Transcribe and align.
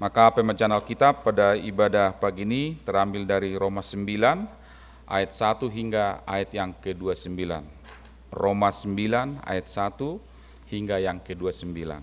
Maka 0.00 0.32
pembacaan 0.32 0.72
Alkitab 0.72 1.28
pada 1.28 1.52
ibadah 1.52 2.16
pagi 2.16 2.48
ini 2.48 2.72
terambil 2.88 3.28
dari 3.28 3.52
Roma 3.52 3.84
9 3.84 4.00
ayat 5.04 5.28
1 5.28 5.68
hingga 5.68 6.24
ayat 6.24 6.56
yang 6.56 6.72
ke-29. 6.72 7.36
Roma 8.32 8.72
9 8.72 9.44
ayat 9.44 9.66
1 9.68 10.72
hingga 10.72 10.96
yang 11.04 11.20
ke-29. 11.20 12.00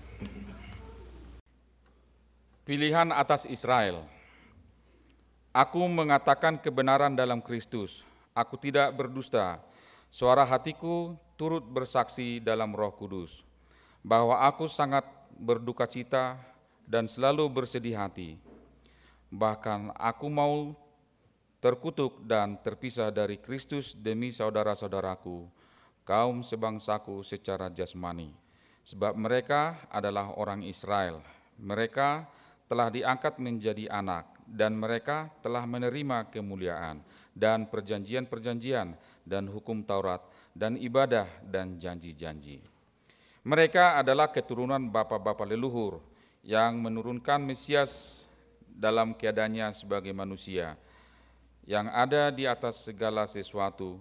Pilihan 2.62 3.10
atas 3.10 3.50
Israel. 3.50 4.06
Aku 5.50 5.82
mengatakan 5.90 6.54
kebenaran 6.54 7.18
dalam 7.18 7.42
Kristus. 7.42 8.06
Aku 8.30 8.54
tidak 8.62 8.94
berdusta. 8.94 9.58
Suara 10.06 10.46
hatiku 10.46 11.18
turut 11.34 11.66
bersaksi 11.66 12.38
dalam 12.38 12.70
Roh 12.78 12.94
Kudus 12.94 13.42
bahwa 14.06 14.38
aku 14.46 14.70
sangat 14.70 15.02
berduka 15.34 15.82
cita 15.90 16.38
dan 16.88 17.04
selalu 17.04 17.44
bersedih 17.52 18.00
hati. 18.00 18.40
Bahkan 19.28 19.92
aku 19.92 20.26
mau 20.32 20.72
terkutuk 21.60 22.24
dan 22.24 22.56
terpisah 22.64 23.12
dari 23.12 23.36
Kristus 23.36 23.92
demi 23.92 24.32
saudara-saudaraku, 24.32 25.44
kaum 26.08 26.40
sebangsaku 26.40 27.20
secara 27.20 27.68
jasmani. 27.68 28.32
Sebab 28.88 29.12
mereka 29.20 29.84
adalah 29.92 30.32
orang 30.40 30.64
Israel. 30.64 31.20
Mereka 31.60 32.24
telah 32.72 32.88
diangkat 32.88 33.36
menjadi 33.36 33.84
anak 33.92 34.24
dan 34.48 34.72
mereka 34.72 35.28
telah 35.44 35.68
menerima 35.68 36.32
kemuliaan 36.32 37.04
dan 37.36 37.68
perjanjian-perjanjian 37.68 38.96
dan 39.28 39.44
hukum 39.52 39.84
Taurat 39.84 40.24
dan 40.56 40.80
ibadah 40.80 41.28
dan 41.44 41.76
janji-janji. 41.76 42.64
Mereka 43.44 44.00
adalah 44.00 44.32
keturunan 44.32 44.88
bapa-bapa 44.88 45.44
leluhur, 45.44 46.00
yang 46.48 46.80
menurunkan 46.80 47.44
Mesias 47.44 48.24
dalam 48.64 49.12
keadaannya 49.12 49.68
sebagai 49.76 50.16
manusia 50.16 50.80
yang 51.68 51.92
ada 51.92 52.32
di 52.32 52.48
atas 52.48 52.88
segala 52.88 53.28
sesuatu. 53.28 54.00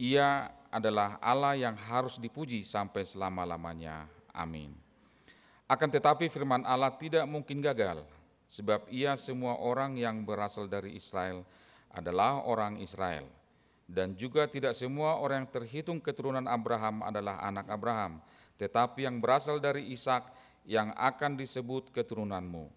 Ia 0.00 0.48
adalah 0.72 1.20
Allah 1.20 1.60
yang 1.60 1.76
harus 1.76 2.16
dipuji 2.16 2.64
sampai 2.64 3.04
selama-lamanya. 3.04 4.08
Amin. 4.32 4.72
Akan 5.68 5.92
tetapi 5.92 6.32
firman 6.32 6.64
Allah 6.64 6.96
tidak 6.96 7.28
mungkin 7.28 7.60
gagal, 7.60 8.00
sebab 8.48 8.88
ia 8.88 9.12
semua 9.20 9.60
orang 9.60 10.00
yang 10.00 10.24
berasal 10.24 10.64
dari 10.64 10.96
Israel 10.96 11.44
adalah 11.92 12.40
orang 12.48 12.80
Israel. 12.80 13.28
Dan 13.84 14.16
juga 14.16 14.48
tidak 14.48 14.72
semua 14.72 15.20
orang 15.20 15.44
yang 15.44 15.52
terhitung 15.52 16.00
keturunan 16.00 16.48
Abraham 16.48 17.04
adalah 17.04 17.42
anak 17.44 17.68
Abraham, 17.68 18.24
tetapi 18.56 19.04
yang 19.04 19.20
berasal 19.20 19.60
dari 19.60 19.92
Ishak 19.92 20.39
yang 20.64 20.92
akan 20.96 21.36
disebut 21.36 21.92
keturunanmu. 21.94 22.68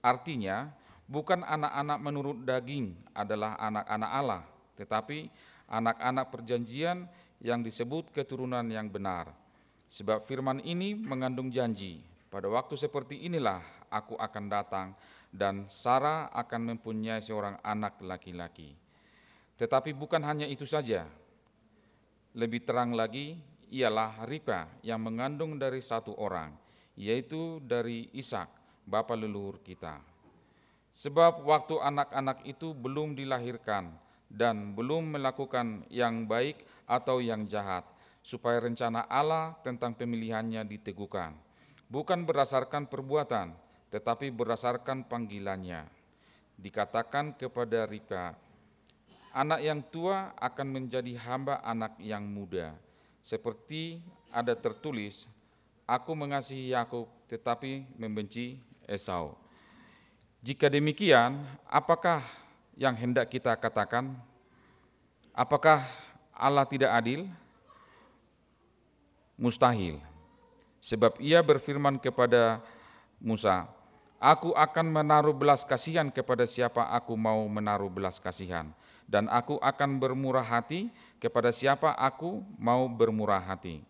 Artinya, 0.00 0.72
bukan 1.10 1.42
anak-anak 1.44 1.98
menurut 2.00 2.38
daging 2.46 2.94
adalah 3.12 3.58
anak-anak 3.58 4.10
Allah, 4.10 4.42
tetapi 4.78 5.28
anak-anak 5.70 6.26
perjanjian 6.32 7.06
yang 7.40 7.60
disebut 7.64 8.12
keturunan 8.12 8.64
yang 8.68 8.90
benar. 8.90 9.32
Sebab 9.90 10.22
firman 10.22 10.62
ini 10.62 10.94
mengandung 10.94 11.50
janji, 11.50 11.98
pada 12.30 12.46
waktu 12.46 12.78
seperti 12.78 13.26
inilah 13.26 13.58
aku 13.90 14.14
akan 14.14 14.44
datang 14.46 14.88
dan 15.34 15.66
Sarah 15.66 16.30
akan 16.30 16.74
mempunyai 16.74 17.18
seorang 17.18 17.58
anak 17.62 17.98
laki-laki. 18.02 18.78
Tetapi 19.58 19.90
bukan 19.92 20.22
hanya 20.22 20.46
itu 20.46 20.64
saja. 20.64 21.10
Lebih 22.38 22.62
terang 22.62 22.94
lagi 22.94 23.34
ialah 23.74 24.22
Rika 24.26 24.70
yang 24.86 25.02
mengandung 25.02 25.58
dari 25.58 25.82
satu 25.82 26.14
orang, 26.18 26.54
yaitu 26.98 27.62
dari 27.62 28.10
Ishak, 28.14 28.48
bapa 28.86 29.14
leluhur 29.14 29.62
kita. 29.62 30.02
Sebab 30.90 31.46
waktu 31.46 31.78
anak-anak 31.78 32.42
itu 32.42 32.74
belum 32.74 33.14
dilahirkan 33.14 33.94
dan 34.26 34.74
belum 34.74 35.18
melakukan 35.18 35.86
yang 35.90 36.26
baik 36.26 36.66
atau 36.86 37.22
yang 37.22 37.46
jahat, 37.46 37.86
supaya 38.22 38.58
rencana 38.62 39.06
Allah 39.06 39.54
tentang 39.62 39.94
pemilihannya 39.94 40.66
diteguhkan, 40.66 41.34
bukan 41.86 42.26
berdasarkan 42.26 42.90
perbuatan, 42.90 43.54
tetapi 43.90 44.30
berdasarkan 44.34 45.06
panggilannya. 45.06 45.86
Dikatakan 46.60 47.38
kepada 47.40 47.88
Rika, 47.88 48.36
anak 49.32 49.60
yang 49.64 49.80
tua 49.88 50.36
akan 50.36 50.68
menjadi 50.68 51.16
hamba 51.24 51.62
anak 51.64 51.96
yang 52.02 52.26
muda, 52.26 52.76
seperti 53.22 54.02
ada 54.30 54.52
tertulis 54.52 55.26
Aku 55.90 56.14
mengasihi 56.14 56.70
Yakub 56.70 57.10
tetapi 57.26 57.82
membenci 57.98 58.62
Esau. 58.86 59.34
Jika 60.38 60.70
demikian, 60.70 61.42
apakah 61.66 62.22
yang 62.78 62.94
hendak 62.94 63.26
kita 63.26 63.58
katakan? 63.58 64.14
Apakah 65.34 65.82
Allah 66.30 66.62
tidak 66.62 66.94
adil? 66.94 67.26
Mustahil. 69.34 69.98
Sebab 70.78 71.18
ia 71.18 71.42
berfirman 71.42 71.98
kepada 71.98 72.62
Musa, 73.18 73.66
Aku 74.20 74.52
akan 74.52 74.94
menaruh 74.94 75.32
belas 75.32 75.64
kasihan 75.64 76.12
kepada 76.12 76.44
siapa 76.44 76.86
aku 76.92 77.16
mau 77.16 77.40
menaruh 77.48 77.88
belas 77.88 78.20
kasihan, 78.20 78.68
dan 79.08 79.24
aku 79.32 79.56
akan 79.64 79.96
bermurah 79.96 80.44
hati 80.44 80.92
kepada 81.16 81.48
siapa 81.50 81.96
aku 81.96 82.44
mau 82.60 82.84
bermurah 82.84 83.40
hati. 83.40 83.89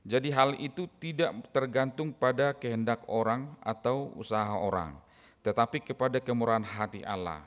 Jadi 0.00 0.32
hal 0.32 0.56
itu 0.56 0.88
tidak 0.96 1.36
tergantung 1.52 2.08
pada 2.10 2.56
kehendak 2.56 3.04
orang 3.04 3.52
atau 3.60 4.08
usaha 4.16 4.56
orang, 4.56 4.96
tetapi 5.44 5.84
kepada 5.84 6.16
kemurahan 6.16 6.64
hati 6.64 7.04
Allah. 7.04 7.44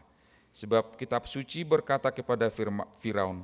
Sebab 0.53 0.93
kitab 0.93 1.25
suci 1.25 1.65
berkata 1.65 2.13
kepada 2.13 2.53
Firaun, 3.01 3.41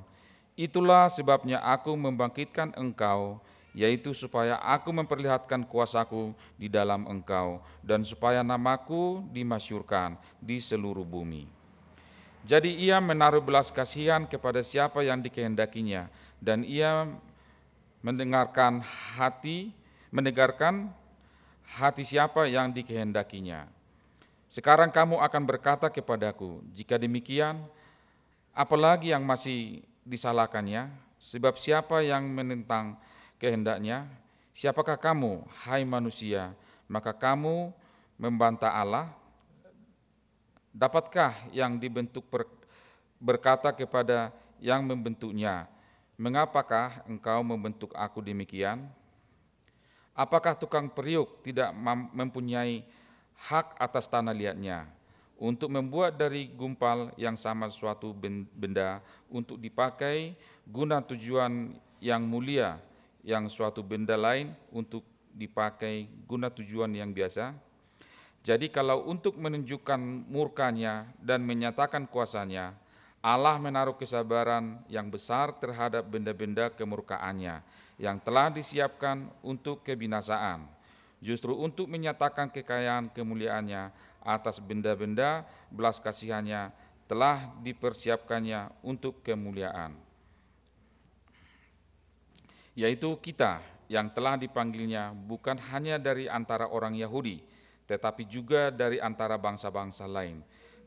Itulah 0.53 1.09
sebabnya 1.09 1.57
aku 1.63 1.95
membangkitkan 1.97 2.75
engkau, 2.77 3.41
yaitu 3.73 4.11
supaya 4.11 4.59
aku 4.61 4.91
memperlihatkan 4.91 5.65
kuasaku 5.65 6.35
di 6.59 6.69
dalam 6.69 7.07
engkau, 7.09 7.63
dan 7.79 8.05
supaya 8.05 8.43
namaku 8.45 9.25
dimasyurkan 9.33 10.19
di 10.37 10.59
seluruh 10.61 11.07
bumi. 11.07 11.49
Jadi 12.43 12.75
ia 12.75 12.99
menaruh 12.99 13.39
belas 13.39 13.71
kasihan 13.71 14.27
kepada 14.27 14.59
siapa 14.59 14.99
yang 14.99 15.23
dikehendakinya, 15.23 16.11
dan 16.43 16.67
ia 16.67 17.07
mendengarkan 17.99 18.79
hati, 19.15 19.75
mendengarkan 20.09 20.91
hati 21.67 22.03
siapa 22.07 22.47
yang 22.47 22.71
dikehendakinya. 22.71 23.67
Sekarang 24.49 24.89
kamu 24.89 25.21
akan 25.21 25.43
berkata 25.45 25.93
kepadaku, 25.93 26.65
jika 26.73 26.97
demikian, 26.97 27.61
apalagi 28.55 29.13
yang 29.13 29.21
masih 29.21 29.85
disalahkannya, 30.01 30.89
sebab 31.21 31.53
siapa 31.53 32.01
yang 32.01 32.25
menentang 32.25 32.97
kehendaknya, 33.37 34.09
siapakah 34.49 34.97
kamu, 34.97 35.45
hai 35.69 35.85
manusia, 35.85 36.57
maka 36.89 37.13
kamu 37.13 37.69
membantah 38.17 38.73
Allah, 38.73 39.13
dapatkah 40.73 41.35
yang 41.53 41.77
dibentuk 41.77 42.25
berkata 43.21 43.69
kepada 43.69 44.33
yang 44.57 44.81
membentuknya, 44.81 45.69
Mengapakah 46.19 47.07
engkau 47.07 47.39
membentuk 47.47 47.95
aku 47.95 48.19
demikian? 48.19 48.91
Apakah 50.11 50.51
tukang 50.51 50.91
periuk 50.91 51.39
tidak 51.47 51.71
mempunyai 52.11 52.83
hak 53.47 53.79
atas 53.79 54.03
tanah 54.11 54.35
liatnya 54.35 54.83
untuk 55.39 55.71
membuat 55.71 56.19
dari 56.19 56.51
gumpal 56.51 57.15
yang 57.15 57.39
sama 57.39 57.71
suatu 57.71 58.11
benda 58.51 58.99
untuk 59.31 59.55
dipakai 59.55 60.35
guna 60.67 60.99
tujuan 60.99 61.71
yang 62.03 62.27
mulia 62.27 62.83
yang 63.23 63.47
suatu 63.47 63.79
benda 63.79 64.19
lain 64.19 64.51
untuk 64.75 65.07
dipakai 65.31 66.03
guna 66.27 66.51
tujuan 66.51 66.91
yang 66.99 67.15
biasa? 67.15 67.55
Jadi 68.43 68.67
kalau 68.67 69.07
untuk 69.07 69.39
menunjukkan 69.39 70.27
murkanya 70.27 71.07
dan 71.23 71.47
menyatakan 71.47 72.11
kuasanya, 72.11 72.75
Allah 73.19 73.59
menaruh 73.59 73.99
kesabaran 73.99 74.79
yang 74.87 75.11
besar 75.11 75.51
terhadap 75.59 76.07
benda-benda 76.07 76.71
kemurkaannya 76.71 77.59
yang 77.99 78.15
telah 78.23 78.47
disiapkan 78.47 79.27
untuk 79.43 79.83
kebinasaan, 79.83 80.63
justru 81.19 81.51
untuk 81.51 81.91
menyatakan 81.91 82.47
kekayaan 82.47 83.11
kemuliaannya 83.11 83.91
atas 84.23 84.63
benda-benda 84.63 85.43
belas 85.67 85.99
kasihannya 85.99 86.71
telah 87.11 87.51
dipersiapkannya 87.59 88.87
untuk 88.87 89.19
kemuliaan. 89.19 89.99
Yaitu 92.79 93.11
kita 93.19 93.59
yang 93.91 94.15
telah 94.15 94.39
dipanggilnya 94.39 95.11
bukan 95.11 95.59
hanya 95.75 95.99
dari 95.99 96.31
antara 96.31 96.71
orang 96.71 96.95
Yahudi, 96.95 97.43
tetapi 97.83 98.23
juga 98.31 98.71
dari 98.71 99.01
antara 99.03 99.35
bangsa-bangsa 99.35 100.07
lain, 100.07 100.39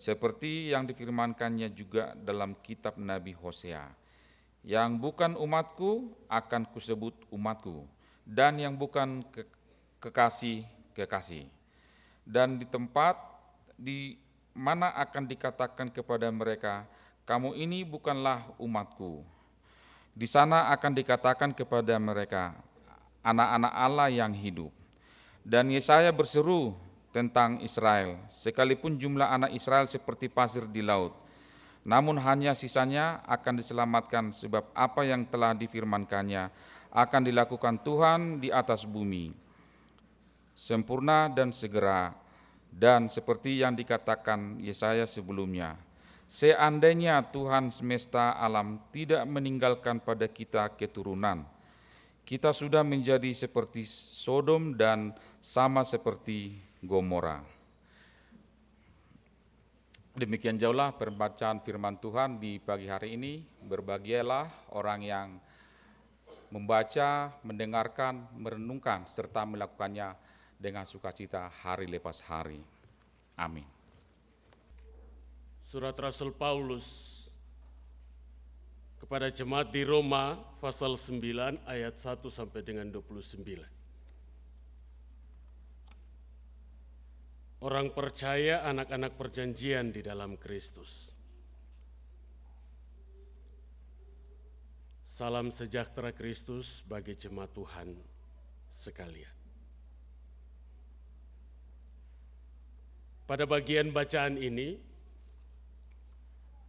seperti 0.02 0.74
yang 0.74 0.82
difirmankannya 0.82 1.70
juga 1.70 2.18
dalam 2.18 2.58
kitab 2.58 2.98
Nabi 2.98 3.38
Hosea. 3.38 3.86
Yang 4.66 4.90
bukan 4.98 5.38
umatku 5.38 6.10
akan 6.26 6.66
kusebut 6.74 7.14
umatku, 7.30 7.86
dan 8.26 8.58
yang 8.58 8.74
bukan 8.74 9.22
ke 9.30 9.46
kekasih, 10.02 10.66
kekasih. 10.98 11.46
dan 12.22 12.54
di 12.54 12.66
tempat 12.66 13.18
di 13.74 14.14
mana 14.54 14.94
akan 14.94 15.26
dikatakan 15.26 15.90
kepada 15.90 16.30
mereka, 16.30 16.86
"Kamu 17.26 17.54
ini 17.58 17.82
bukanlah 17.82 18.46
umatku." 18.62 19.26
Di 20.14 20.30
sana 20.30 20.70
akan 20.70 20.92
dikatakan 20.94 21.50
kepada 21.50 21.98
mereka, 21.98 22.54
"Anak-anak 23.26 23.72
Allah 23.74 24.08
yang 24.10 24.30
hidup." 24.30 24.70
Dan 25.42 25.74
Yesaya 25.74 26.14
berseru 26.14 26.78
tentang 27.12 27.60
Israel, 27.60 28.16
sekalipun 28.32 28.96
jumlah 28.96 29.28
anak 29.28 29.52
Israel 29.52 29.84
seperti 29.84 30.32
pasir 30.32 30.64
di 30.64 30.80
laut, 30.80 31.12
namun 31.84 32.16
hanya 32.16 32.56
sisanya 32.56 33.20
akan 33.28 33.60
diselamatkan 33.60 34.32
sebab 34.32 34.72
apa 34.72 35.04
yang 35.04 35.28
telah 35.28 35.52
difirmankannya 35.52 36.48
akan 36.92 37.22
dilakukan 37.24 37.84
Tuhan 37.84 38.40
di 38.40 38.48
atas 38.48 38.88
bumi. 38.88 39.32
Sempurna 40.52 41.32
dan 41.32 41.52
segera 41.52 42.12
dan 42.72 43.08
seperti 43.08 43.60
yang 43.60 43.76
dikatakan 43.76 44.60
Yesaya 44.60 45.04
sebelumnya. 45.04 45.76
Seandainya 46.24 47.20
Tuhan 47.28 47.68
semesta 47.68 48.40
alam 48.40 48.80
tidak 48.88 49.28
meninggalkan 49.28 50.00
pada 50.00 50.24
kita 50.24 50.72
keturunan, 50.72 51.44
kita 52.24 52.56
sudah 52.56 52.80
menjadi 52.80 53.28
seperti 53.36 53.84
Sodom 53.84 54.72
dan 54.72 55.12
sama 55.36 55.84
seperti 55.84 56.71
Gomora. 56.82 57.38
Demikian 60.12 60.60
jauhlah 60.60 60.92
perbacaan 60.92 61.64
firman 61.64 61.96
Tuhan 61.96 62.36
di 62.36 62.60
pagi 62.60 62.84
hari 62.84 63.16
ini. 63.16 63.40
Berbahagialah 63.64 64.74
orang 64.76 65.00
yang 65.00 65.28
membaca, 66.52 67.32
mendengarkan, 67.40 68.28
merenungkan, 68.36 69.08
serta 69.08 69.48
melakukannya 69.48 70.12
dengan 70.60 70.84
sukacita 70.84 71.48
hari 71.64 71.88
lepas 71.88 72.20
hari. 72.28 72.60
Amin. 73.40 73.64
Surat 75.62 75.96
Rasul 75.96 76.36
Paulus 76.36 77.22
kepada 79.00 79.32
jemaat 79.32 79.72
di 79.72 79.80
Roma 79.82 80.36
pasal 80.60 81.00
9 81.00 81.64
ayat 81.64 81.96
1 81.96 82.28
sampai 82.28 82.60
dengan 82.60 82.92
29. 82.92 83.81
Orang 87.62 87.94
percaya 87.94 88.66
anak-anak 88.66 89.14
perjanjian 89.14 89.94
di 89.94 90.02
dalam 90.02 90.34
Kristus. 90.34 91.14
Salam 94.98 95.54
sejahtera 95.54 96.10
Kristus 96.10 96.82
bagi 96.82 97.14
jemaat 97.14 97.54
Tuhan 97.54 97.94
sekalian. 98.66 99.30
Pada 103.30 103.46
bagian 103.46 103.94
bacaan 103.94 104.42
ini, 104.42 104.82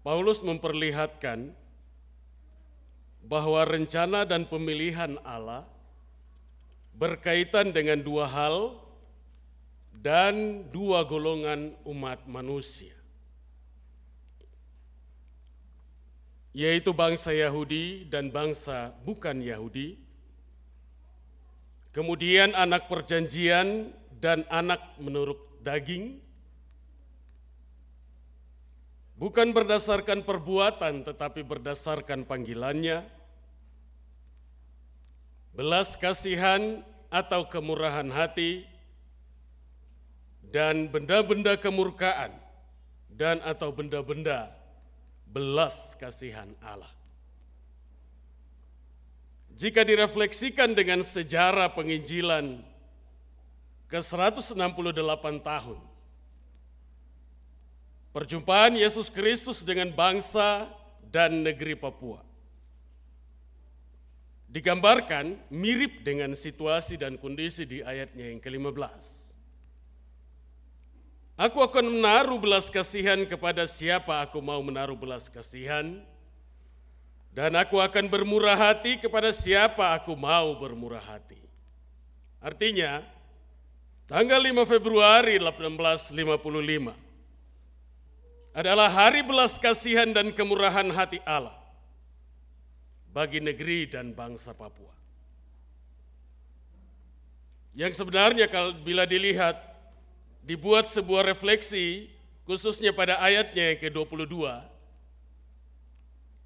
Paulus 0.05 0.45
memperlihatkan 0.45 1.57
bahwa 3.25 3.65
rencana 3.65 4.29
dan 4.29 4.45
pemilihan 4.45 5.17
Allah 5.25 5.65
berkaitan 6.93 7.73
dengan 7.73 7.97
dua 7.97 8.29
hal 8.29 8.82
dan 10.03 10.67
dua 10.67 11.07
golongan 11.07 11.79
umat 11.87 12.27
manusia, 12.27 12.91
yaitu 16.51 16.91
bangsa 16.91 17.31
Yahudi 17.31 18.11
dan 18.11 18.27
bangsa 18.27 18.91
bukan 19.07 19.39
Yahudi, 19.39 19.95
kemudian 21.95 22.51
anak 22.51 22.91
perjanjian 22.91 23.95
dan 24.19 24.43
anak 24.51 24.83
menurut 24.99 25.39
daging, 25.63 26.19
bukan 29.15 29.55
berdasarkan 29.55 30.27
perbuatan 30.27 31.07
tetapi 31.07 31.47
berdasarkan 31.47 32.27
panggilannya, 32.27 33.07
belas 35.55 35.95
kasihan 35.95 36.83
atau 37.07 37.47
kemurahan 37.47 38.11
hati, 38.11 38.67
dan 40.53 40.85
benda-benda 40.85 41.57
kemurkaan 41.57 42.29
dan 43.09 43.41
atau 43.41 43.73
benda-benda 43.73 44.53
belas 45.25 45.97
kasihan 45.97 46.53
Allah. 46.61 46.93
Jika 49.57 49.81
direfleksikan 49.81 50.77
dengan 50.77 51.01
sejarah 51.01 51.73
penginjilan 51.73 52.61
ke 53.89 53.97
168 53.97 54.53
tahun, 55.41 55.79
perjumpaan 58.13 58.77
Yesus 58.77 59.09
Kristus 59.09 59.65
dengan 59.65 59.89
bangsa 59.89 60.69
dan 61.09 61.41
negeri 61.41 61.73
Papua 61.73 62.21
digambarkan 64.53 65.49
mirip 65.49 66.05
dengan 66.05 66.37
situasi 66.37 67.01
dan 67.01 67.17
kondisi 67.17 67.65
di 67.65 67.81
ayatnya 67.81 68.29
yang 68.29 68.37
ke-15. 68.37 69.32
Aku 71.33 71.65
akan 71.65 71.97
menaruh 71.97 72.37
belas 72.37 72.69
kasihan 72.69 73.25
kepada 73.25 73.65
siapa 73.65 74.21
aku 74.21 74.37
mau 74.37 74.61
menaruh 74.61 74.93
belas 74.93 75.25
kasihan, 75.33 75.97
dan 77.33 77.57
aku 77.57 77.81
akan 77.81 78.05
bermurah 78.05 78.53
hati 78.53 79.01
kepada 79.01 79.33
siapa 79.33 79.97
aku 79.97 80.13
mau 80.13 80.53
bermurah 80.61 81.01
hati. 81.01 81.41
Artinya, 82.37 83.01
tanggal 84.05 84.37
5 84.37 84.61
Februari 84.77 85.41
1855 85.41 86.93
adalah 88.53 88.93
hari 88.93 89.25
belas 89.25 89.57
kasihan 89.57 90.13
dan 90.13 90.29
kemurahan 90.29 90.85
hati 90.93 91.17
Allah 91.25 91.57
bagi 93.09 93.41
negeri 93.41 93.89
dan 93.89 94.13
bangsa 94.13 94.53
Papua. 94.53 94.93
Yang 97.73 97.97
sebenarnya 97.97 98.45
kalau 98.45 98.77
bila 98.85 99.09
dilihat 99.09 99.72
dibuat 100.43 100.91
sebuah 100.91 101.23
refleksi 101.31 102.11
khususnya 102.43 102.91
pada 102.91 103.19
ayatnya 103.23 103.73
yang 103.73 103.79
ke-22. 103.79 104.35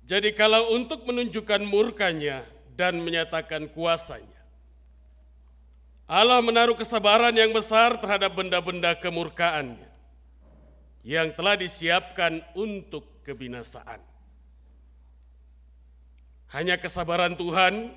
Jadi 0.08 0.30
kalau 0.38 0.77
untuk 0.77 1.04
menunjukkan 1.04 1.68
murkanya 1.68 2.46
dan 2.77 3.01
menyatakan 3.01 3.68
kuasanya, 3.68 4.39
Allah 6.08 6.39
menaruh 6.39 6.77
kesabaran 6.80 7.36
yang 7.36 7.51
besar 7.51 8.00
terhadap 8.00 8.32
benda-benda 8.32 8.96
kemurkaannya 8.96 9.89
yang 11.04 11.36
telah 11.36 11.60
disiapkan 11.60 12.39
untuk 12.56 13.04
kebinasaan. 13.27 14.00
Hanya 16.56 16.80
kesabaran 16.80 17.36
Tuhan 17.36 17.92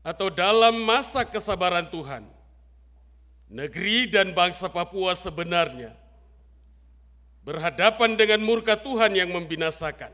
atau 0.00 0.32
dalam 0.32 0.80
masa 0.80 1.28
kesabaran 1.28 1.84
Tuhan– 1.92 2.24
negeri 3.48 4.08
dan 4.08 4.36
bangsa 4.36 4.68
Papua 4.68 5.16
sebenarnya 5.16 5.96
berhadapan 7.48 8.12
dengan 8.12 8.44
murka 8.44 8.76
Tuhan 8.76 9.16
yang 9.16 9.32
membinasakan. 9.32 10.12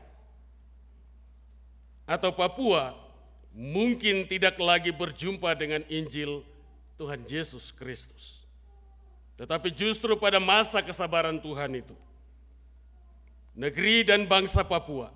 Atau 2.07 2.31
Papua 2.31 2.95
mungkin 3.51 4.23
tidak 4.23 4.55
lagi 4.55 4.95
berjumpa 4.95 5.51
dengan 5.59 5.83
Injil 5.91 6.47
Tuhan 6.95 7.27
Yesus 7.27 7.75
Kristus. 7.75 8.47
Tetapi 9.35 9.67
justru 9.75 10.15
pada 10.15 10.39
masa 10.39 10.79
kesabaran 10.79 11.35
Tuhan 11.43 11.75
itu, 11.75 11.95
negeri 13.51 14.07
dan 14.07 14.23
bangsa 14.23 14.63
Papua 14.63 15.11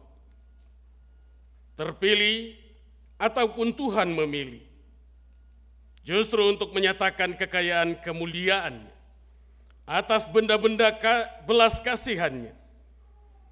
terpilih 1.79 2.59
ataupun 3.15 3.71
Tuhan 3.71 4.11
memilih 4.11 4.68
Justru 6.09 6.41
untuk 6.49 6.73
menyatakan 6.73 7.37
kekayaan 7.37 8.01
kemuliaan 8.01 8.81
atas 9.85 10.25
benda-benda 10.25 10.89
belas 11.45 11.77
kasihannya 11.85 12.49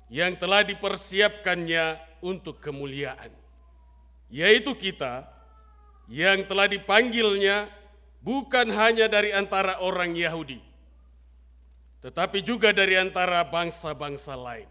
yang 0.09 0.33
telah 0.33 0.65
dipersiapkannya 0.65 2.01
untuk 2.17 2.57
kemuliaan. 2.57 3.29
Yaitu 4.33 4.73
kita 4.73 5.29
yang 6.09 6.49
telah 6.49 6.65
dipanggilnya 6.65 7.69
bukan 8.25 8.73
hanya 8.73 9.05
dari 9.05 9.37
antara 9.37 9.77
orang 9.77 10.17
Yahudi, 10.17 10.57
tetapi 12.01 12.41
juga 12.41 12.73
dari 12.73 12.97
antara 12.97 13.45
bangsa-bangsa 13.45 14.33
lain. 14.33 14.65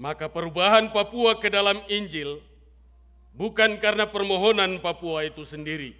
Maka 0.00 0.24
perubahan 0.32 0.88
Papua 0.88 1.36
ke 1.36 1.52
dalam 1.52 1.84
Injil 1.84 2.40
bukan 3.36 3.76
karena 3.76 4.08
permohonan 4.08 4.80
Papua 4.80 5.28
itu 5.28 5.44
sendiri, 5.44 5.92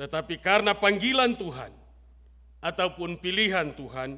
tetapi 0.00 0.40
karena 0.40 0.72
panggilan 0.72 1.36
Tuhan 1.36 1.70
ataupun 2.64 3.20
pilihan 3.20 3.76
Tuhan 3.76 4.16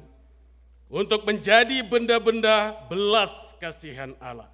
untuk 0.87 1.27
menjadi 1.27 1.83
benda-benda 1.83 2.71
belas 2.87 3.51
kasihan 3.59 4.15
Allah. 4.23 4.47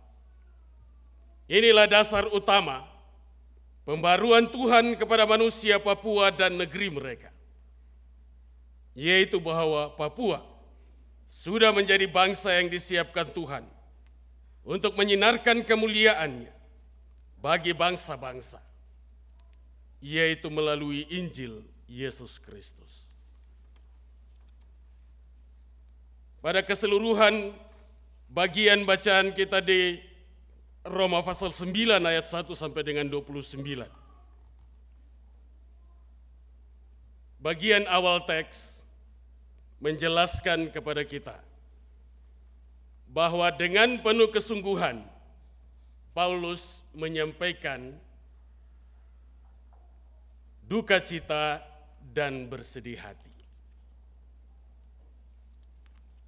Inilah 1.46 1.86
dasar 1.86 2.26
utama 2.34 2.82
pembaruan 3.86 4.50
Tuhan 4.50 4.98
kepada 4.98 5.30
manusia 5.30 5.78
Papua 5.78 6.34
dan 6.34 6.58
negeri 6.58 6.90
mereka. 6.90 7.30
yaitu 8.94 9.42
bahwa 9.42 9.90
Papua 9.98 10.46
sudah 11.26 11.74
menjadi 11.74 12.06
bangsa 12.06 12.54
yang 12.62 12.70
disiapkan 12.70 13.26
Tuhan 13.34 13.66
untuk 14.62 14.94
menyinarkan 14.94 15.66
kemuliaannya 15.66 16.53
bagi 17.44 17.76
bangsa-bangsa, 17.76 18.64
yaitu 20.00 20.48
melalui 20.48 21.04
Injil 21.12 21.60
Yesus 21.92 22.40
Kristus. 22.40 23.12
Pada 26.40 26.64
keseluruhan 26.64 27.52
bagian 28.32 28.88
bacaan 28.88 29.36
kita 29.36 29.60
di 29.60 30.00
Roma 30.88 31.20
pasal 31.20 31.52
9 31.52 32.00
ayat 32.00 32.28
1 32.28 32.48
sampai 32.56 32.84
dengan 32.84 33.12
29. 33.12 33.60
Bagian 37.44 37.84
awal 37.92 38.24
teks 38.24 38.88
menjelaskan 39.84 40.72
kepada 40.72 41.04
kita 41.04 41.36
bahwa 43.12 43.52
dengan 43.52 44.00
penuh 44.00 44.32
kesungguhan 44.32 45.13
Paulus 46.14 46.86
menyampaikan 46.94 47.98
duka 50.62 51.02
cita 51.02 51.58
dan 52.14 52.46
bersedih 52.46 53.02
hati. 53.02 53.34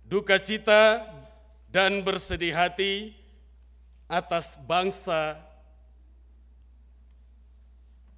Duka 0.05 0.41
cita 0.41 1.05
dan 1.69 2.01
bersedih 2.01 2.53
hati 2.53 3.13
atas 4.09 4.57
bangsa 4.65 5.37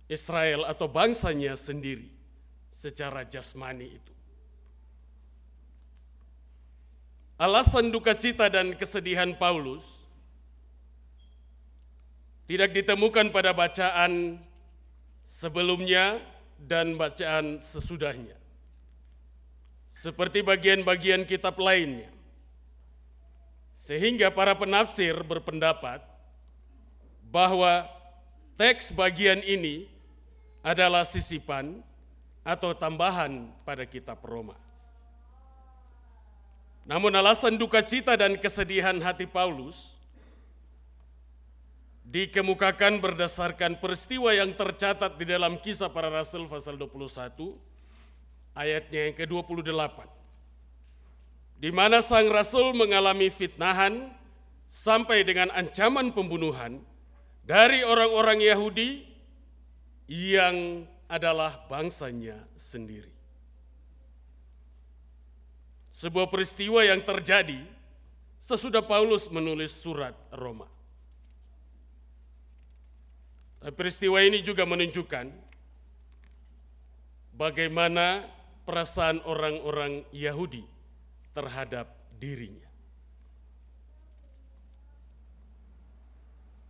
Israel 0.07 0.63
atau 0.67 0.87
bangsanya 0.87 1.55
sendiri 1.55 2.07
secara 2.71 3.27
jasmani 3.27 3.99
itu. 3.99 4.13
Alasan 7.37 7.91
duka 7.91 8.15
cita 8.15 8.47
dan 8.49 8.73
kesedihan 8.73 9.35
Paulus 9.35 9.96
tidak 12.47 12.71
ditemukan 12.71 13.29
pada 13.35 13.51
bacaan 13.51 14.39
sebelumnya 15.21 16.23
dan 16.57 16.95
bacaan 16.95 17.59
sesudahnya 17.59 18.47
seperti 19.97 20.45
bagian-bagian 20.45 21.25
kitab 21.25 21.57
lainnya. 21.57 22.13
Sehingga 23.77 24.29
para 24.33 24.53
penafsir 24.57 25.13
berpendapat 25.25 26.01
bahwa 27.29 27.85
teks 28.57 28.93
bagian 28.93 29.41
ini 29.41 29.89
adalah 30.61 31.05
sisipan 31.05 31.81
atau 32.41 32.73
tambahan 32.73 33.49
pada 33.65 33.85
kitab 33.85 34.21
Roma. 34.21 34.57
Namun 36.87 37.11
alasan 37.11 37.59
duka 37.59 37.83
cita 37.83 38.15
dan 38.15 38.39
kesedihan 38.39 38.95
hati 39.03 39.27
Paulus 39.27 39.96
dikemukakan 42.07 43.03
berdasarkan 43.03 43.83
peristiwa 43.83 44.31
yang 44.31 44.55
tercatat 44.55 45.19
di 45.19 45.27
dalam 45.27 45.59
kisah 45.59 45.91
para 45.91 46.07
rasul 46.07 46.47
pasal 46.47 46.79
21 46.79 47.35
ayatnya 48.55 49.11
yang 49.11 49.15
ke-28. 49.15 49.97
Di 51.57 51.69
mana 51.73 51.99
sang 51.99 52.31
rasul 52.31 52.71
mengalami 52.77 53.27
fitnahan 53.27 54.07
sampai 54.69 55.27
dengan 55.27 55.51
ancaman 55.51 56.15
pembunuhan 56.15 56.79
dari 57.43 57.83
orang-orang 57.83 58.39
Yahudi 58.39 59.03
yang 60.07 60.87
adalah 61.11 61.67
bangsanya 61.67 62.39
sendiri. 62.55 63.11
Sebuah 65.91 66.29
peristiwa 66.29 66.85
yang 66.85 67.01
terjadi 67.01 67.65
sesudah 68.37 68.85
Paulus 68.85 69.25
menulis 69.33 69.73
surat 69.73 70.13
Roma. 70.29 70.76
Peristiwa 73.67 74.23
ini 74.23 74.39
juga 74.39 74.63
menunjukkan 74.63 75.27
bagaimana 77.35 78.23
perasaan 78.63 79.19
orang-orang 79.27 80.07
Yahudi 80.15 80.63
terhadap 81.35 81.91
dirinya. 82.15 82.67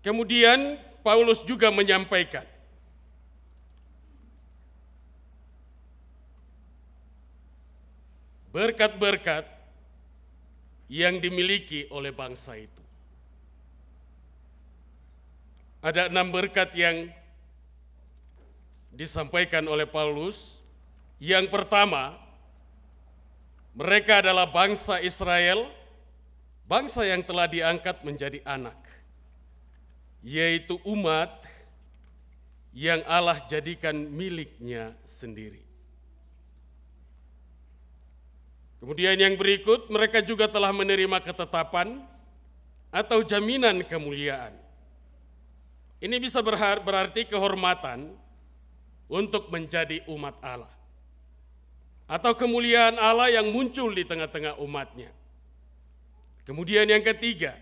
Kemudian 0.01 0.79
Paulus 1.03 1.43
juga 1.43 1.69
menyampaikan 1.69 2.45
berkat-berkat 8.55 9.45
yang 10.87 11.19
dimiliki 11.19 11.85
oleh 11.91 12.15
bangsa 12.15 12.55
itu. 12.57 12.86
Ada 15.87 16.11
enam 16.11 16.35
berkat 16.35 16.75
yang 16.75 17.07
disampaikan 18.91 19.63
oleh 19.71 19.87
Paulus 19.87 20.59
yang 21.15 21.47
pertama, 21.47 22.19
mereka 23.71 24.19
adalah 24.19 24.51
bangsa 24.51 24.99
Israel, 24.99 25.71
bangsa 26.67 27.07
yang 27.07 27.23
telah 27.23 27.47
diangkat 27.47 28.03
menjadi 28.03 28.43
anak, 28.43 28.75
yaitu 30.19 30.75
umat 30.83 31.31
yang 32.75 32.99
Allah 33.07 33.39
jadikan 33.47 33.95
miliknya 33.95 34.91
sendiri. 35.07 35.63
Kemudian 38.83 39.15
yang 39.15 39.39
berikut, 39.39 39.87
mereka 39.87 40.19
juga 40.19 40.51
telah 40.51 40.75
menerima 40.75 41.23
ketetapan 41.23 42.03
atau 42.91 43.23
jaminan 43.23 43.87
kemuliaan. 43.87 44.66
Ini 45.97 46.21
bisa 46.21 46.45
berarti 46.45 47.25
kehormatan 47.25 48.13
untuk 49.09 49.49
menjadi 49.49 50.05
umat 50.05 50.37
Allah 50.45 50.77
atau 52.07 52.31
kemuliaan 52.33 52.95
Allah 52.95 53.33
yang 53.35 53.51
muncul 53.51 53.91
di 53.91 54.07
tengah-tengah 54.07 54.63
umatnya. 54.63 55.11
Kemudian 56.47 56.87
yang 56.87 57.03
ketiga, 57.03 57.59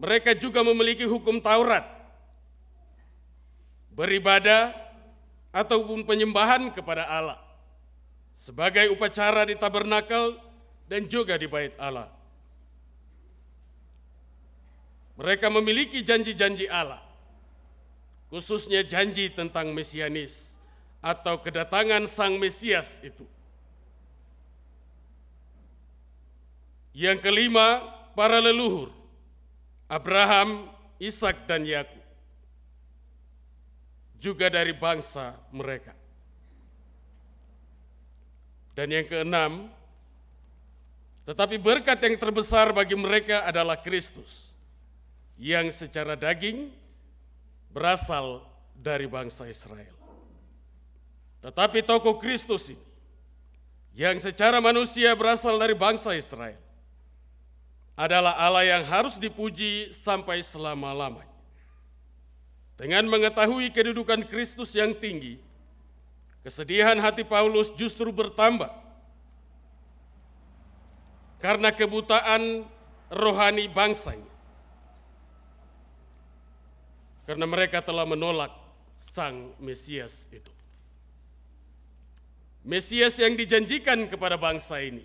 mereka 0.00 0.32
juga 0.32 0.64
memiliki 0.64 1.04
hukum 1.04 1.36
Taurat, 1.44 1.84
beribadah 3.92 4.72
ataupun 5.52 6.08
penyembahan 6.08 6.72
kepada 6.72 7.04
Allah 7.04 7.36
sebagai 8.32 8.88
upacara 8.92 9.44
di 9.48 9.56
tabernakel 9.56 10.40
dan 10.88 11.04
juga 11.08 11.36
di 11.36 11.48
bait 11.48 11.76
Allah. 11.76 12.08
Mereka 15.16 15.48
memiliki 15.48 16.04
janji-janji 16.04 16.68
Allah, 16.68 17.00
khususnya 18.36 18.84
janji 18.84 19.32
tentang 19.32 19.72
Mesianis 19.72 20.60
atau 21.00 21.40
kedatangan 21.40 22.04
Sang 22.04 22.36
Mesias 22.36 23.00
itu. 23.00 23.24
Yang 26.92 27.24
kelima, 27.24 27.80
para 28.12 28.36
leluhur 28.36 28.92
Abraham, 29.88 30.68
Ishak 31.00 31.48
dan 31.48 31.64
Yakub 31.64 32.04
juga 34.20 34.52
dari 34.52 34.76
bangsa 34.76 35.32
mereka. 35.48 35.96
Dan 38.76 38.92
yang 38.92 39.08
keenam, 39.08 39.72
tetapi 41.24 41.56
berkat 41.56 41.96
yang 42.04 42.20
terbesar 42.20 42.76
bagi 42.76 42.92
mereka 42.92 43.48
adalah 43.48 43.80
Kristus 43.80 44.52
yang 45.40 45.72
secara 45.72 46.12
daging 46.12 46.68
berasal 47.76 48.40
dari 48.72 49.04
bangsa 49.04 49.44
Israel. 49.44 49.92
Tetapi 51.44 51.84
tokoh 51.84 52.16
Kristus 52.16 52.72
ini 52.72 52.86
yang 53.92 54.16
secara 54.16 54.64
manusia 54.64 55.12
berasal 55.12 55.60
dari 55.60 55.76
bangsa 55.76 56.16
Israel 56.16 56.56
adalah 57.92 58.32
Allah 58.40 58.64
yang 58.64 58.84
harus 58.88 59.20
dipuji 59.20 59.92
sampai 59.92 60.40
selama-lamanya. 60.40 61.36
Dengan 62.76 63.08
mengetahui 63.08 63.72
kedudukan 63.72 64.24
Kristus 64.28 64.72
yang 64.76 64.92
tinggi, 64.96 65.40
kesedihan 66.44 66.96
hati 67.00 67.24
Paulus 67.24 67.72
justru 67.72 68.08
bertambah 68.12 68.68
karena 71.40 71.72
kebutaan 71.72 72.68
rohani 73.08 73.68
bangsanya. 73.68 74.35
Karena 77.26 77.42
mereka 77.42 77.82
telah 77.82 78.06
menolak 78.06 78.54
sang 78.94 79.52
Mesias 79.58 80.30
itu. 80.30 80.54
Mesias 82.62 83.18
yang 83.18 83.34
dijanjikan 83.34 84.06
kepada 84.06 84.38
bangsa 84.38 84.78
ini 84.82 85.02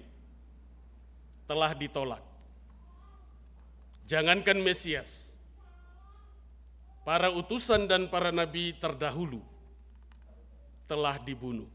telah 1.49 1.73
ditolak. 1.73 2.21
Jangankan 4.05 4.61
Mesias, 4.61 5.37
para 7.01 7.33
utusan 7.33 7.89
dan 7.89 8.09
para 8.09 8.29
nabi 8.29 8.73
terdahulu 8.77 9.41
telah 10.85 11.17
dibunuh. 11.21 11.69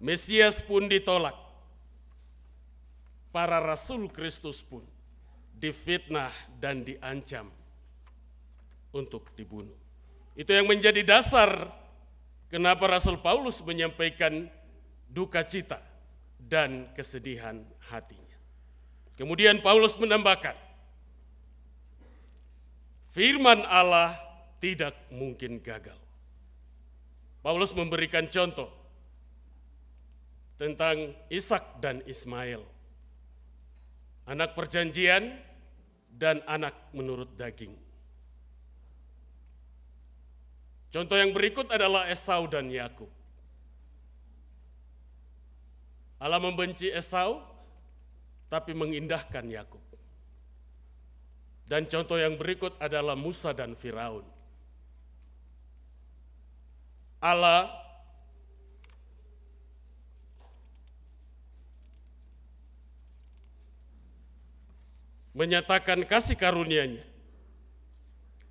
Mesias 0.00 0.64
pun 0.64 0.88
ditolak. 0.88 1.36
Para 3.30 3.62
rasul 3.62 4.10
Kristus 4.10 4.64
pun 4.64 4.82
difitnah 5.54 6.32
dan 6.58 6.82
diancam 6.82 7.59
untuk 8.90 9.30
dibunuh. 9.38 9.76
Itu 10.34 10.54
yang 10.54 10.66
menjadi 10.66 11.02
dasar 11.02 11.70
kenapa 12.50 12.86
Rasul 12.86 13.18
Paulus 13.18 13.58
menyampaikan 13.62 14.50
duka 15.10 15.42
cita 15.42 15.82
dan 16.38 16.90
kesedihan 16.94 17.60
hatinya. 17.90 18.38
Kemudian 19.18 19.60
Paulus 19.60 20.00
menambahkan, 20.00 20.56
firman 23.12 23.66
Allah 23.68 24.16
tidak 24.62 24.96
mungkin 25.12 25.60
gagal. 25.60 25.98
Paulus 27.40 27.72
memberikan 27.72 28.28
contoh 28.28 28.68
tentang 30.60 31.16
Ishak 31.32 31.80
dan 31.80 32.04
Ismail, 32.04 32.60
anak 34.28 34.52
perjanjian 34.52 35.36
dan 36.16 36.44
anak 36.44 36.76
menurut 36.92 37.32
daging. 37.36 37.89
Contoh 40.90 41.14
yang 41.14 41.30
berikut 41.30 41.70
adalah 41.70 42.10
Esau 42.10 42.50
dan 42.50 42.66
Yakub. 42.66 43.06
Allah 46.18 46.42
membenci 46.42 46.90
Esau 46.90 47.40
tapi 48.50 48.74
mengindahkan 48.74 49.46
Yakub. 49.46 49.80
Dan 51.70 51.86
contoh 51.86 52.18
yang 52.18 52.34
berikut 52.34 52.74
adalah 52.82 53.14
Musa 53.14 53.54
dan 53.54 53.78
Firaun. 53.78 54.26
Allah 57.22 57.70
menyatakan 65.30 66.02
kasih 66.02 66.34
karunia-Nya 66.34 67.09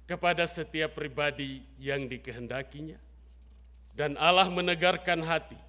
kepada 0.10 0.50
setiap 0.50 0.98
pribadi 0.98 1.62
yang 1.78 2.10
dikehendakinya 2.10 2.98
dan 3.94 4.18
Allah 4.18 4.50
menegarkan 4.50 5.22
hati 5.22 5.60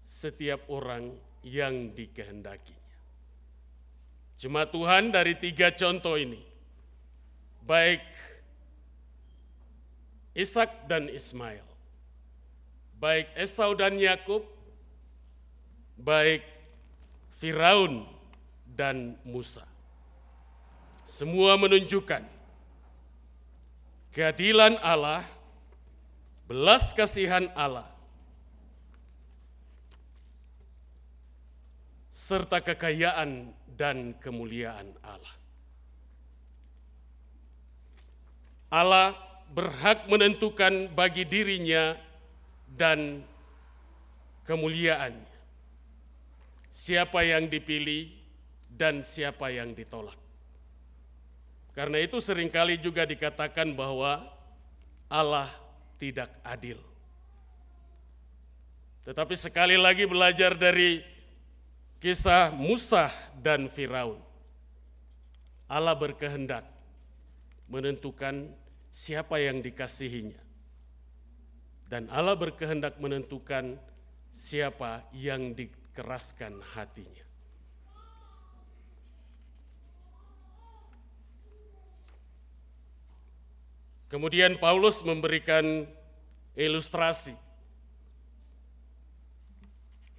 setiap 0.00 0.64
orang 0.72 1.12
yang 1.44 1.92
dikehendakinya. 1.92 2.96
Cuma 4.40 4.64
Tuhan 4.64 5.12
dari 5.12 5.36
tiga 5.36 5.68
contoh 5.68 6.16
ini, 6.16 6.40
baik 7.60 8.00
Ishak 10.32 10.88
dan 10.88 11.12
Ismail, 11.12 11.66
baik 12.96 13.28
Esau 13.36 13.76
dan 13.76 14.00
Yakub, 14.00 14.48
baik 16.00 16.40
Firaun 17.36 18.08
dan 18.64 19.20
Musa 19.28 19.68
semua 21.08 21.56
menunjukkan 21.56 22.37
keadilan 24.12 24.76
Allah, 24.80 25.24
belas 26.48 26.92
kasihan 26.92 27.48
Allah, 27.56 27.88
serta 32.12 32.60
kekayaan 32.60 33.54
dan 33.78 34.12
kemuliaan 34.18 34.92
Allah. 35.00 35.34
Allah 38.68 39.16
berhak 39.48 40.04
menentukan 40.12 40.92
bagi 40.92 41.24
dirinya 41.24 41.96
dan 42.68 43.24
kemuliaannya 44.44 45.38
siapa 46.68 47.24
yang 47.24 47.48
dipilih 47.48 48.12
dan 48.68 49.00
siapa 49.00 49.48
yang 49.48 49.72
ditolak. 49.72 50.27
Karena 51.78 52.02
itu 52.02 52.18
sering 52.18 52.50
kali 52.50 52.74
juga 52.74 53.06
dikatakan 53.06 53.70
bahwa 53.70 54.26
Allah 55.06 55.46
tidak 55.94 56.26
adil. 56.42 56.82
Tetapi 59.06 59.38
sekali 59.38 59.78
lagi 59.78 60.02
belajar 60.02 60.58
dari 60.58 61.06
kisah 62.02 62.50
Musa 62.50 63.14
dan 63.38 63.70
Firaun. 63.70 64.18
Allah 65.70 65.94
berkehendak 65.94 66.66
menentukan 67.70 68.50
siapa 68.90 69.38
yang 69.38 69.62
dikasihinya. 69.62 70.42
Dan 71.86 72.10
Allah 72.10 72.34
berkehendak 72.34 72.98
menentukan 72.98 73.78
siapa 74.34 75.06
yang 75.14 75.54
dikeraskan 75.54 76.58
hatinya. 76.74 77.27
Kemudian 84.08 84.56
Paulus 84.56 85.04
memberikan 85.04 85.84
ilustrasi. 86.56 87.36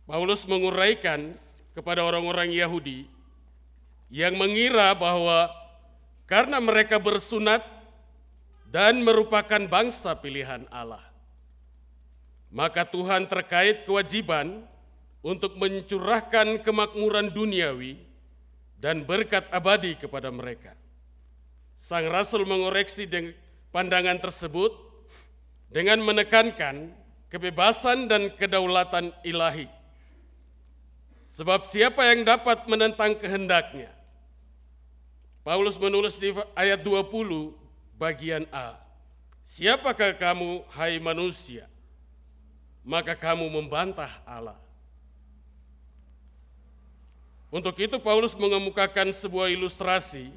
Paulus 0.06 0.46
menguraikan 0.46 1.34
kepada 1.74 2.06
orang-orang 2.06 2.50
Yahudi 2.54 3.06
yang 4.10 4.34
mengira 4.38 4.94
bahwa 4.98 5.50
karena 6.26 6.58
mereka 6.58 6.98
bersunat 6.98 7.62
dan 8.70 9.02
merupakan 9.02 9.62
bangsa 9.66 10.14
pilihan 10.18 10.66
Allah, 10.70 11.02
maka 12.54 12.86
Tuhan 12.86 13.26
terkait 13.26 13.86
kewajiban 13.86 14.66
untuk 15.26 15.58
mencurahkan 15.58 16.62
kemakmuran 16.62 17.30
duniawi 17.34 17.98
dan 18.78 19.02
berkat 19.06 19.46
abadi 19.50 19.98
kepada 19.98 20.30
mereka. 20.30 20.74
Sang 21.74 22.06
Rasul 22.10 22.46
mengoreksi 22.46 23.10
pandangan 23.70 24.18
tersebut 24.18 24.74
dengan 25.70 26.02
menekankan 26.02 26.90
kebebasan 27.30 28.10
dan 28.10 28.34
kedaulatan 28.34 29.14
ilahi. 29.22 29.70
Sebab 31.24 31.62
siapa 31.62 32.04
yang 32.10 32.26
dapat 32.26 32.66
menentang 32.66 33.14
kehendaknya? 33.16 33.94
Paulus 35.46 35.80
menulis 35.80 36.18
di 36.20 36.34
ayat 36.58 36.82
20 36.84 37.56
bagian 37.96 38.44
A. 38.50 38.76
Siapakah 39.46 40.14
kamu 40.18 40.66
hai 40.74 40.98
manusia? 41.00 41.70
Maka 42.84 43.14
kamu 43.14 43.48
membantah 43.48 44.10
Allah. 44.26 44.58
Untuk 47.50 47.74
itu 47.82 47.98
Paulus 47.98 48.38
mengemukakan 48.38 49.10
sebuah 49.10 49.50
ilustrasi 49.50 50.30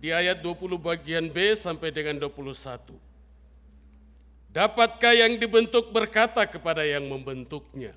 di 0.00 0.08
ayat 0.10 0.40
20 0.40 0.80
bagian 0.80 1.28
B 1.28 1.52
sampai 1.52 1.92
dengan 1.92 2.16
21. 2.16 2.96
Dapatkah 4.50 5.14
yang 5.14 5.38
dibentuk 5.38 5.92
berkata 5.94 6.42
kepada 6.48 6.82
yang 6.82 7.06
membentuknya, 7.06 7.94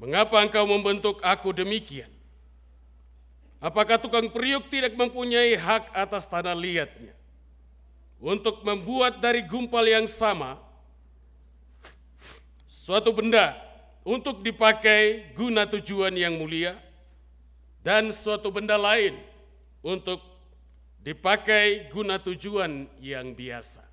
Mengapa 0.00 0.40
engkau 0.40 0.64
membentuk 0.64 1.20
aku 1.20 1.52
demikian? 1.52 2.08
Apakah 3.60 4.00
tukang 4.00 4.32
periuk 4.32 4.72
tidak 4.72 4.96
mempunyai 4.96 5.52
hak 5.60 5.92
atas 5.92 6.24
tanah 6.24 6.56
liatnya? 6.56 7.12
Untuk 8.16 8.64
membuat 8.64 9.20
dari 9.20 9.44
gumpal 9.44 9.84
yang 9.84 10.08
sama 10.08 10.56
suatu 12.64 13.12
benda 13.12 13.52
untuk 14.00 14.40
dipakai 14.40 15.36
guna 15.36 15.68
tujuan 15.68 16.16
yang 16.16 16.32
mulia 16.40 16.80
dan 17.84 18.08
suatu 18.08 18.48
benda 18.48 18.80
lain 18.80 19.20
untuk 19.84 20.20
dipakai 21.00 21.88
guna 21.88 22.20
tujuan 22.20 22.88
yang 23.00 23.32
biasa. 23.32 23.84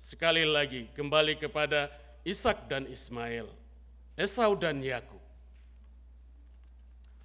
Sekali 0.00 0.48
lagi 0.48 0.88
kembali 0.96 1.36
kepada 1.36 1.92
Ishak 2.24 2.70
dan 2.72 2.88
Ismail, 2.88 3.48
Esau 4.16 4.56
dan 4.56 4.80
Yakub, 4.80 5.20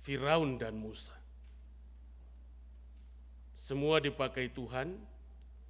Firaun 0.04 0.60
dan 0.60 0.76
Musa. 0.76 1.16
Semua 3.56 4.04
dipakai 4.04 4.52
Tuhan 4.52 5.00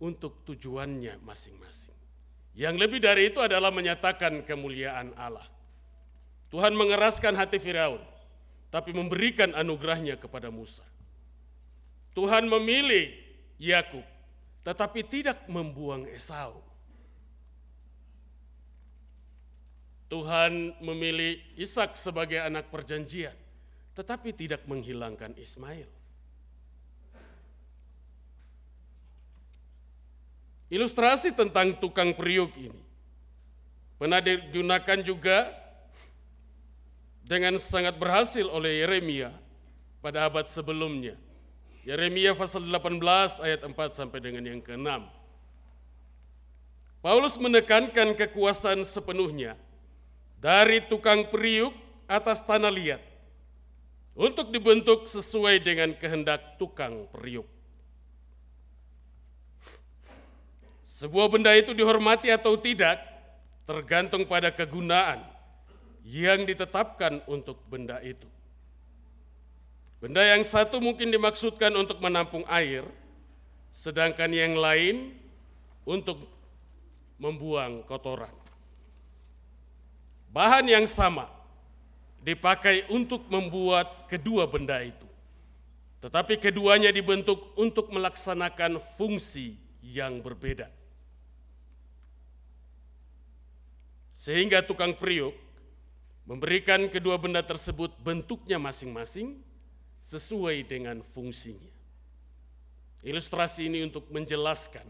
untuk 0.01 0.41
tujuannya 0.49 1.21
masing-masing. 1.21 1.93
Yang 2.58 2.75
lebih 2.82 2.99
dari 3.01 3.29
itu 3.29 3.38
adalah 3.38 3.69
menyatakan 3.69 4.41
kemuliaan 4.41 5.13
Allah. 5.13 5.45
Tuhan 6.49 6.73
mengeraskan 6.73 7.38
hati 7.38 7.62
Firaun, 7.62 8.01
tapi 8.73 8.93
memberikan 8.93 9.53
anugerahnya 9.53 10.17
kepada 10.17 10.49
Musa. 10.49 10.86
Tuhan 12.13 12.45
memilih 12.45 13.10
Yakub, 13.58 14.06
tetapi 14.62 15.02
tidak 15.06 15.49
membuang 15.49 16.06
Esau. 16.10 16.62
Tuhan 20.13 20.78
memilih 20.78 21.41
Ishak 21.58 21.97
sebagai 21.97 22.38
anak 22.38 22.69
perjanjian, 22.69 23.34
tetapi 23.97 24.30
tidak 24.30 24.62
menghilangkan 24.69 25.34
Ismail. 25.34 25.89
Ilustrasi 30.69 31.34
tentang 31.34 31.78
tukang 31.78 32.13
periuk 32.13 32.54
ini 32.58 32.82
pernah 33.97 34.21
digunakan 34.21 34.99
juga 35.06 35.54
dengan 37.26 37.58
sangat 37.62 37.97
berhasil 37.97 38.45
oleh 38.49 38.82
Yeremia 38.82 39.34
pada 40.02 40.26
abad 40.26 40.45
sebelumnya. 40.49 41.17
Yeremia 41.84 42.32
pasal 42.32 42.63
18 42.63 43.43
ayat 43.43 43.62
4 43.67 43.76
sampai 43.91 44.19
dengan 44.24 44.43
yang 44.48 44.63
ke-6. 44.63 44.88
Paulus 47.04 47.36
menekankan 47.36 48.15
kekuasaan 48.15 48.88
sepenuhnya 48.88 49.60
dari 50.39 50.80
tukang 50.88 51.28
periuk 51.28 51.76
atas 52.08 52.39
tanah 52.48 52.72
liat 52.72 53.04
untuk 54.15 54.56
dibentuk 54.56 55.12
sesuai 55.12 55.60
dengan 55.60 55.91
kehendak 56.00 56.56
tukang 56.56 57.04
periuk. 57.12 57.43
Sebuah 60.88 61.28
benda 61.28 61.52
itu 61.60 61.76
dihormati 61.76 62.32
atau 62.32 62.56
tidak 62.56 63.04
tergantung 63.67 64.24
pada 64.24 64.56
kegunaan 64.56 65.19
yang 66.08 66.48
ditetapkan 66.48 67.19
untuk 67.28 67.60
benda 67.67 68.00
itu. 68.00 68.33
Benda 70.04 70.20
yang 70.20 70.44
satu 70.44 70.84
mungkin 70.84 71.16
dimaksudkan 71.16 71.72
untuk 71.80 72.04
menampung 72.04 72.44
air, 72.52 72.84
sedangkan 73.72 74.28
yang 74.36 74.60
lain 74.60 75.16
untuk 75.88 76.28
membuang 77.16 77.88
kotoran. 77.88 78.36
Bahan 80.28 80.68
yang 80.68 80.84
sama 80.92 81.32
dipakai 82.20 82.84
untuk 82.92 83.32
membuat 83.32 84.12
kedua 84.12 84.44
benda 84.44 84.84
itu, 84.84 85.08
tetapi 86.04 86.36
keduanya 86.36 86.92
dibentuk 86.92 87.56
untuk 87.56 87.88
melaksanakan 87.88 88.84
fungsi 89.00 89.56
yang 89.80 90.20
berbeda. 90.20 90.68
Sehingga 94.12 94.68
tukang 94.68 95.00
periuk 95.00 95.32
memberikan 96.28 96.92
kedua 96.92 97.16
benda 97.16 97.39
tersebut 97.39 97.96
bentuknya 98.04 98.60
masing-masing 98.60 99.53
sesuai 100.04 100.68
dengan 100.68 101.00
fungsinya. 101.00 101.72
Ilustrasi 103.04 103.72
ini 103.72 103.88
untuk 103.88 104.12
menjelaskan 104.12 104.84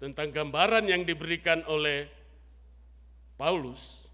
tentang 0.00 0.32
gambaran 0.32 0.88
yang 0.88 1.04
diberikan 1.04 1.60
oleh 1.68 2.08
Paulus 3.36 4.08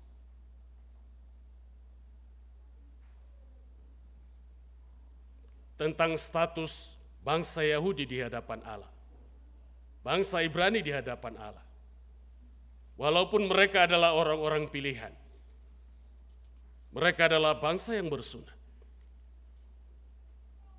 tentang 5.79 6.19
status 6.19 6.99
bangsa 7.23 7.63
Yahudi 7.63 8.03
di 8.03 8.19
hadapan 8.19 8.63
Allah, 8.67 8.91
bangsa 10.03 10.43
Ibrani 10.43 10.83
di 10.83 10.91
hadapan 10.91 11.39
Allah 11.39 11.67
walaupun 12.99 13.47
mereka 13.47 13.87
adalah 13.87 14.13
orang-orang 14.19 14.67
pilihan. 14.67 15.15
Mereka 16.99 17.31
adalah 17.31 17.55
bangsa 17.55 17.95
yang 17.95 18.11
bersunat. 18.11 18.59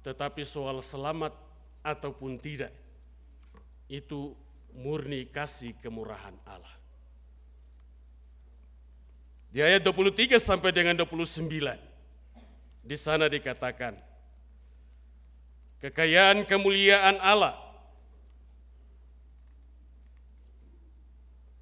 Tetapi 0.03 0.43
soal 0.43 0.84
selamat 0.84 1.32
ataupun 1.79 2.36
tidak, 2.36 2.75
itu 3.88 4.36
murni 4.75 5.23
kasih 5.32 5.71
kemurahan 5.79 6.36
Allah. 6.43 6.75
Di 9.49 9.63
ayat 9.63 9.79
23 9.79 10.36
sampai 10.43 10.75
dengan 10.75 10.99
29, 10.99 11.47
di 12.84 12.97
sana 12.99 13.32
dikatakan, 13.32 13.95
kekayaan 15.79 16.43
kemuliaan 16.43 17.15
Allah 17.23 17.69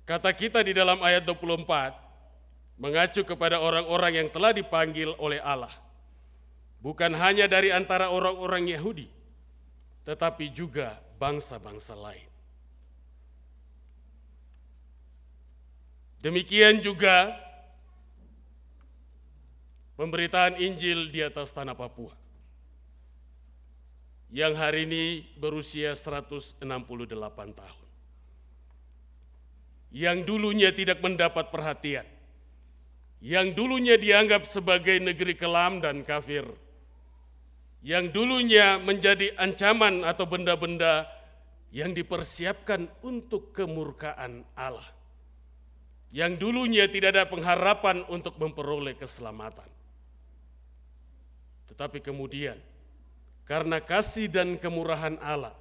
Kata 0.07 0.31
kita 0.31 0.63
di 0.63 0.71
dalam 0.71 1.03
ayat 1.03 1.27
24 1.27 2.06
mengacu 2.77 3.25
kepada 3.25 3.57
orang-orang 3.57 4.23
yang 4.23 4.29
telah 4.29 4.53
dipanggil 4.53 5.13
oleh 5.17 5.41
Allah. 5.41 5.73
Bukan 6.81 7.17
hanya 7.17 7.49
dari 7.49 7.73
antara 7.73 8.13
orang-orang 8.13 8.69
Yahudi, 8.69 9.09
tetapi 10.05 10.53
juga 10.53 11.01
bangsa-bangsa 11.17 11.97
lain. 11.97 12.29
Demikian 16.21 16.81
juga 16.81 17.33
pemberitaan 19.97 20.57
Injil 20.61 21.09
di 21.09 21.21
atas 21.21 21.53
tanah 21.53 21.77
Papua 21.77 22.13
yang 24.27 24.53
hari 24.53 24.83
ini 24.83 25.23
berusia 25.39 25.95
168 25.95 26.61
tahun 27.53 27.87
yang 29.87 30.27
dulunya 30.27 30.75
tidak 30.75 30.99
mendapat 30.99 31.47
perhatian, 31.47 32.03
yang 33.23 33.53
dulunya 33.57 33.97
dianggap 33.97 34.45
sebagai 34.45 35.01
negeri 35.01 35.33
kelam 35.33 35.81
dan 35.81 36.05
kafir, 36.05 36.45
yang 37.81 38.13
dulunya 38.13 38.77
menjadi 38.77 39.33
ancaman 39.37 40.05
atau 40.05 40.29
benda-benda 40.29 41.09
yang 41.73 41.97
dipersiapkan 41.97 42.85
untuk 43.01 43.53
kemurkaan 43.57 44.45
Allah, 44.53 44.85
yang 46.13 46.37
dulunya 46.37 46.85
tidak 46.85 47.17
ada 47.17 47.25
pengharapan 47.25 48.05
untuk 48.07 48.37
memperoleh 48.37 48.93
keselamatan. 48.93 49.67
Tetapi 51.67 51.99
kemudian, 51.99 52.55
karena 53.43 53.81
kasih 53.81 54.31
dan 54.31 54.55
kemurahan 54.61 55.17
Allah, 55.19 55.57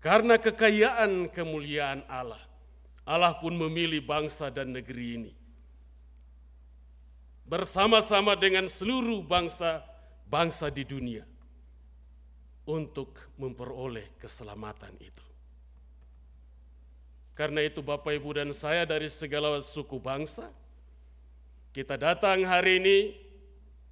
karena 0.00 0.40
kekayaan 0.40 1.28
kemuliaan 1.28 2.02
Allah, 2.08 2.40
Allah 3.04 3.36
pun 3.36 3.52
memilih 3.52 4.00
bangsa 4.00 4.48
dan 4.48 4.72
negeri 4.72 5.06
ini. 5.20 5.39
Bersama-sama 7.50 8.38
dengan 8.38 8.70
seluruh 8.70 9.26
bangsa-bangsa 9.26 10.70
di 10.70 10.86
dunia 10.86 11.26
untuk 12.62 13.10
memperoleh 13.34 14.06
keselamatan 14.22 14.94
itu. 15.02 15.26
Karena 17.34 17.66
itu 17.66 17.82
Bapak 17.82 18.14
Ibu 18.14 18.38
dan 18.38 18.54
saya 18.54 18.86
dari 18.86 19.10
segala 19.10 19.58
suku 19.58 19.98
bangsa, 19.98 20.46
kita 21.74 21.98
datang 21.98 22.46
hari 22.46 22.78
ini 22.78 22.96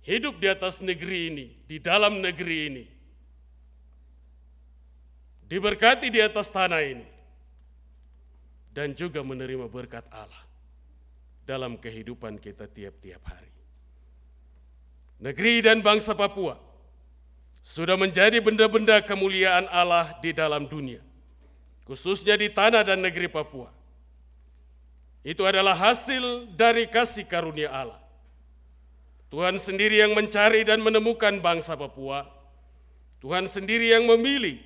hidup 0.06 0.38
di 0.38 0.46
atas 0.46 0.78
negeri 0.78 1.20
ini, 1.32 1.46
di 1.66 1.82
dalam 1.82 2.22
negeri 2.22 2.58
ini. 2.70 2.84
Diberkati 5.48 6.12
di 6.12 6.20
atas 6.20 6.52
tanah 6.52 6.82
ini 6.84 7.06
dan 8.70 8.92
juga 8.92 9.24
menerima 9.24 9.64
berkat 9.66 10.04
Allah 10.12 10.44
dalam 11.48 11.80
kehidupan 11.80 12.36
kita 12.36 12.68
tiap-tiap 12.68 13.24
hari. 13.24 13.47
Negeri 15.18 15.66
dan 15.66 15.82
bangsa 15.82 16.14
Papua 16.14 16.54
sudah 17.58 17.98
menjadi 17.98 18.38
benda-benda 18.38 19.02
kemuliaan 19.02 19.66
Allah 19.68 20.14
di 20.22 20.30
dalam 20.30 20.70
dunia, 20.70 21.02
khususnya 21.82 22.38
di 22.38 22.46
tanah 22.46 22.86
dan 22.86 23.02
negeri 23.02 23.26
Papua. 23.26 23.74
Itu 25.26 25.42
adalah 25.44 25.74
hasil 25.74 26.54
dari 26.54 26.86
kasih 26.86 27.26
karunia 27.26 27.68
Allah. 27.68 28.00
Tuhan 29.28 29.60
sendiri 29.60 30.00
yang 30.00 30.16
mencari 30.16 30.64
dan 30.64 30.80
menemukan 30.80 31.36
bangsa 31.42 31.76
Papua. 31.76 32.24
Tuhan 33.20 33.44
sendiri 33.44 33.92
yang 33.92 34.08
memilih 34.08 34.62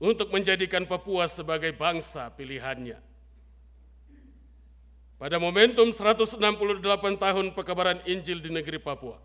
untuk 0.00 0.32
menjadikan 0.32 0.88
Papua 0.88 1.28
sebagai 1.28 1.74
bangsa 1.76 2.32
pilihannya. 2.32 2.96
Pada 5.16 5.36
momentum 5.36 5.92
168 5.92 6.40
tahun 7.16 7.46
pekabaran 7.52 8.00
Injil 8.08 8.40
di 8.40 8.48
negeri 8.48 8.80
Papua. 8.80 9.20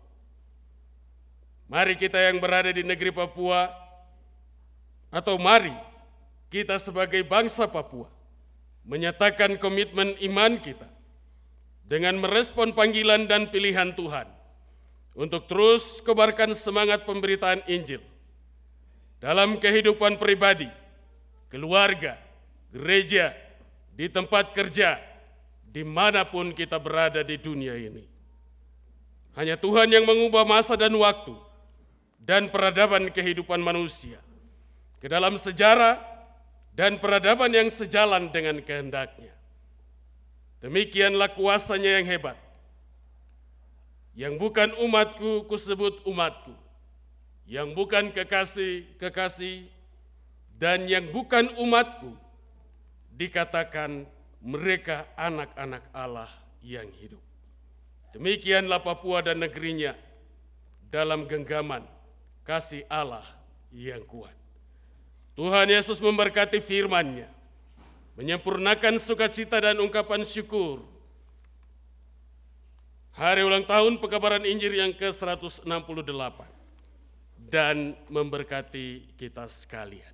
Mari 1.72 1.96
kita 1.96 2.20
yang 2.20 2.36
berada 2.36 2.68
di 2.68 2.84
negeri 2.84 3.08
Papua, 3.08 3.72
atau 5.08 5.40
mari 5.40 5.72
kita 6.52 6.76
sebagai 6.76 7.24
bangsa 7.24 7.64
Papua 7.64 8.12
menyatakan 8.84 9.56
komitmen 9.56 10.12
iman 10.20 10.60
kita 10.60 10.84
dengan 11.88 12.20
merespon 12.20 12.76
panggilan 12.76 13.24
dan 13.24 13.48
pilihan 13.48 13.96
Tuhan 13.96 14.28
untuk 15.16 15.48
terus 15.48 16.04
kebarkan 16.04 16.52
semangat 16.52 17.08
pemberitaan 17.08 17.64
Injil 17.64 18.04
dalam 19.16 19.56
kehidupan 19.56 20.20
pribadi, 20.20 20.68
keluarga, 21.48 22.20
gereja, 22.68 23.32
di 23.96 24.12
tempat 24.12 24.52
kerja, 24.52 25.00
di 25.72 25.88
mana 25.88 26.28
pun 26.28 26.52
kita 26.52 26.76
berada 26.76 27.24
di 27.24 27.40
dunia 27.40 27.80
ini. 27.80 28.04
Hanya 29.40 29.56
Tuhan 29.56 29.88
yang 29.88 30.04
mengubah 30.04 30.44
masa 30.44 30.76
dan 30.76 30.92
waktu 30.92 31.51
dan 32.22 32.48
peradaban 32.54 33.10
kehidupan 33.10 33.58
manusia 33.58 34.22
ke 35.02 35.10
dalam 35.10 35.34
sejarah 35.34 35.98
dan 36.72 37.02
peradaban 37.02 37.50
yang 37.50 37.68
sejalan 37.68 38.30
dengan 38.30 38.62
kehendaknya. 38.62 39.34
Demikianlah 40.62 41.34
kuasanya 41.34 41.98
yang 41.98 42.06
hebat. 42.06 42.38
Yang 44.14 44.38
bukan 44.38 44.70
umatku 44.78 45.50
kusebut 45.50 46.06
umatku. 46.06 46.54
Yang 47.50 47.74
bukan 47.74 48.14
kekasih 48.14 48.86
kekasih 49.02 49.66
dan 50.62 50.86
yang 50.86 51.10
bukan 51.10 51.50
umatku 51.58 52.14
dikatakan 53.18 54.06
mereka 54.38 55.10
anak-anak 55.18 55.82
Allah 55.90 56.30
yang 56.62 56.86
hidup. 57.02 57.20
Demikianlah 58.14 58.78
Papua 58.78 59.26
dan 59.26 59.42
negerinya 59.42 59.98
dalam 60.86 61.26
genggaman 61.26 61.82
kasih 62.42 62.86
Allah 62.90 63.24
yang 63.70 64.02
kuat. 64.06 64.34
Tuhan 65.32 65.68
Yesus 65.72 65.96
memberkati 65.98 66.60
firman-Nya, 66.60 67.30
menyempurnakan 68.20 69.00
sukacita 69.00 69.58
dan 69.64 69.80
ungkapan 69.80 70.22
syukur. 70.28 70.84
Hari 73.12 73.44
ulang 73.44 73.64
tahun 73.64 74.00
pekabaran 74.00 74.44
Injil 74.44 74.76
yang 74.76 74.92
ke-168 74.92 76.40
dan 77.48 77.96
memberkati 78.08 79.16
kita 79.16 79.44
sekalian. 79.48 80.12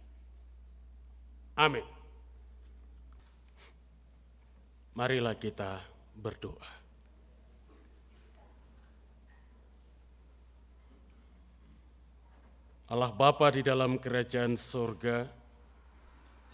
Amin. 1.59 1.87
Marilah 4.95 5.35
kita 5.39 5.83
berdoa. 6.15 6.78
Allah 12.89 13.13
Bapa 13.13 13.53
di 13.53 13.61
dalam 13.61 14.01
kerajaan 14.01 14.57
surga, 14.57 15.29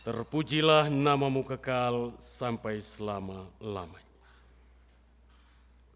terpujilah 0.02 0.90
namamu 0.90 1.46
kekal 1.46 2.10
sampai 2.18 2.82
selama-lamanya. 2.82 4.18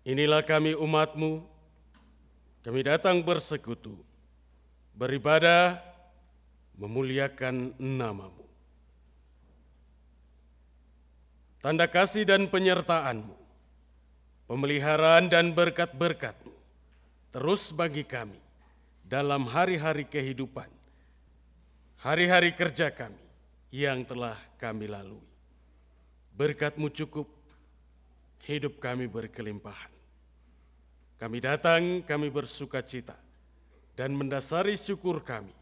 Inilah 0.06 0.46
kami 0.46 0.78
umatmu, 0.78 1.42
kami 2.62 2.80
datang 2.86 3.18
bersekutu, 3.26 3.98
beribadah, 4.94 5.82
memuliakan 6.78 7.74
namamu. 7.74 8.46
Tanda 11.58 11.90
kasih 11.90 12.22
dan 12.22 12.46
penyertaanmu, 12.46 13.34
pemeliharaan 14.46 15.26
dan 15.26 15.50
berkat-berkatmu, 15.50 16.54
terus 17.34 17.74
bagi 17.74 18.06
kami, 18.06 18.38
dalam 19.08 19.48
hari-hari 19.48 20.04
kehidupan, 20.04 20.68
hari-hari 22.04 22.52
kerja 22.52 22.92
kami 22.92 23.24
yang 23.72 24.04
telah 24.04 24.36
kami 24.60 24.84
lalui. 24.84 25.24
Berkatmu 26.36 26.92
cukup, 26.92 27.24
hidup 28.44 28.76
kami 28.76 29.08
berkelimpahan. 29.08 29.90
Kami 31.18 31.38
datang, 31.40 32.04
kami 32.04 32.28
bersuka 32.28 32.84
cita, 32.84 33.16
dan 33.96 34.12
mendasari 34.14 34.76
syukur 34.76 35.24
kami 35.24 35.56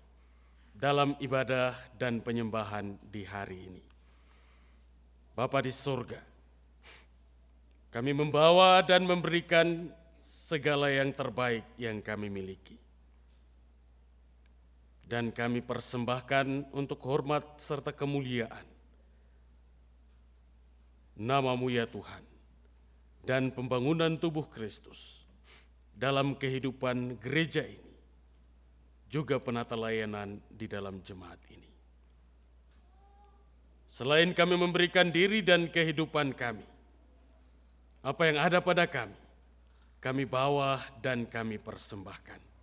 dalam 0.76 1.16
ibadah 1.22 1.72
dan 1.96 2.20
penyembahan 2.20 2.98
di 3.08 3.24
hari 3.24 3.62
ini. 3.62 3.84
Bapa 5.32 5.62
di 5.64 5.72
surga, 5.72 6.20
kami 7.94 8.12
membawa 8.12 8.82
dan 8.84 9.06
memberikan 9.08 9.88
segala 10.20 10.92
yang 10.92 11.14
terbaik 11.14 11.64
yang 11.80 12.02
kami 12.04 12.28
miliki 12.28 12.85
dan 15.06 15.30
kami 15.30 15.62
persembahkan 15.62 16.74
untuk 16.74 16.98
hormat 17.06 17.62
serta 17.62 17.94
kemuliaan. 17.94 18.66
Namamu 21.16 21.72
ya 21.72 21.88
Tuhan, 21.88 22.20
dan 23.24 23.48
pembangunan 23.54 24.20
tubuh 24.20 24.44
Kristus 24.50 25.24
dalam 25.96 26.36
kehidupan 26.36 27.16
gereja 27.22 27.64
ini, 27.64 27.94
juga 29.08 29.40
penata 29.40 29.78
layanan 29.78 30.42
di 30.52 30.68
dalam 30.68 31.00
jemaat 31.00 31.40
ini. 31.48 31.70
Selain 33.88 34.28
kami 34.36 34.60
memberikan 34.60 35.08
diri 35.08 35.40
dan 35.40 35.72
kehidupan 35.72 36.36
kami, 36.36 36.66
apa 38.04 38.22
yang 38.28 38.36
ada 38.36 38.60
pada 38.60 38.84
kami, 38.84 39.16
kami 40.04 40.28
bawa 40.28 40.76
dan 41.00 41.24
kami 41.24 41.56
persembahkan 41.56 42.55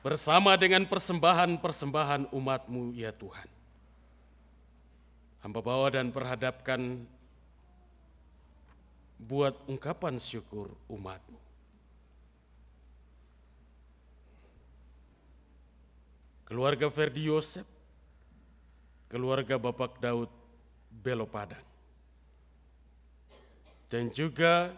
bersama 0.00 0.56
dengan 0.56 0.88
persembahan-persembahan 0.88 2.32
umatmu 2.32 2.96
ya 2.96 3.12
Tuhan. 3.12 3.48
Hamba 5.44 5.60
bawa 5.60 5.88
dan 5.92 6.12
perhadapkan 6.12 7.04
buat 9.20 9.56
ungkapan 9.68 10.16
syukur 10.16 10.72
umatmu. 10.88 11.36
Keluarga 16.48 16.90
Ferdi 16.90 17.30
Yosef, 17.30 17.64
keluarga 19.06 19.54
Bapak 19.54 20.02
Daud 20.02 20.28
Belo 20.90 21.28
Padang, 21.28 21.62
dan 23.86 24.10
juga 24.10 24.74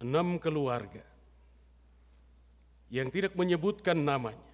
enam 0.00 0.40
keluarga 0.40 1.13
yang 2.92 3.08
tidak 3.08 3.32
menyebutkan 3.34 3.96
namanya, 3.96 4.52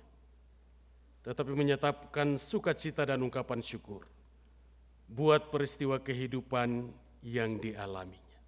tetapi 1.27 1.53
menyatakan 1.53 2.39
sukacita 2.39 3.05
dan 3.05 3.21
ungkapan 3.21 3.61
syukur 3.61 4.07
buat 5.11 5.51
peristiwa 5.51 5.99
kehidupan 5.99 6.89
yang 7.27 7.59
dialaminya. 7.59 8.39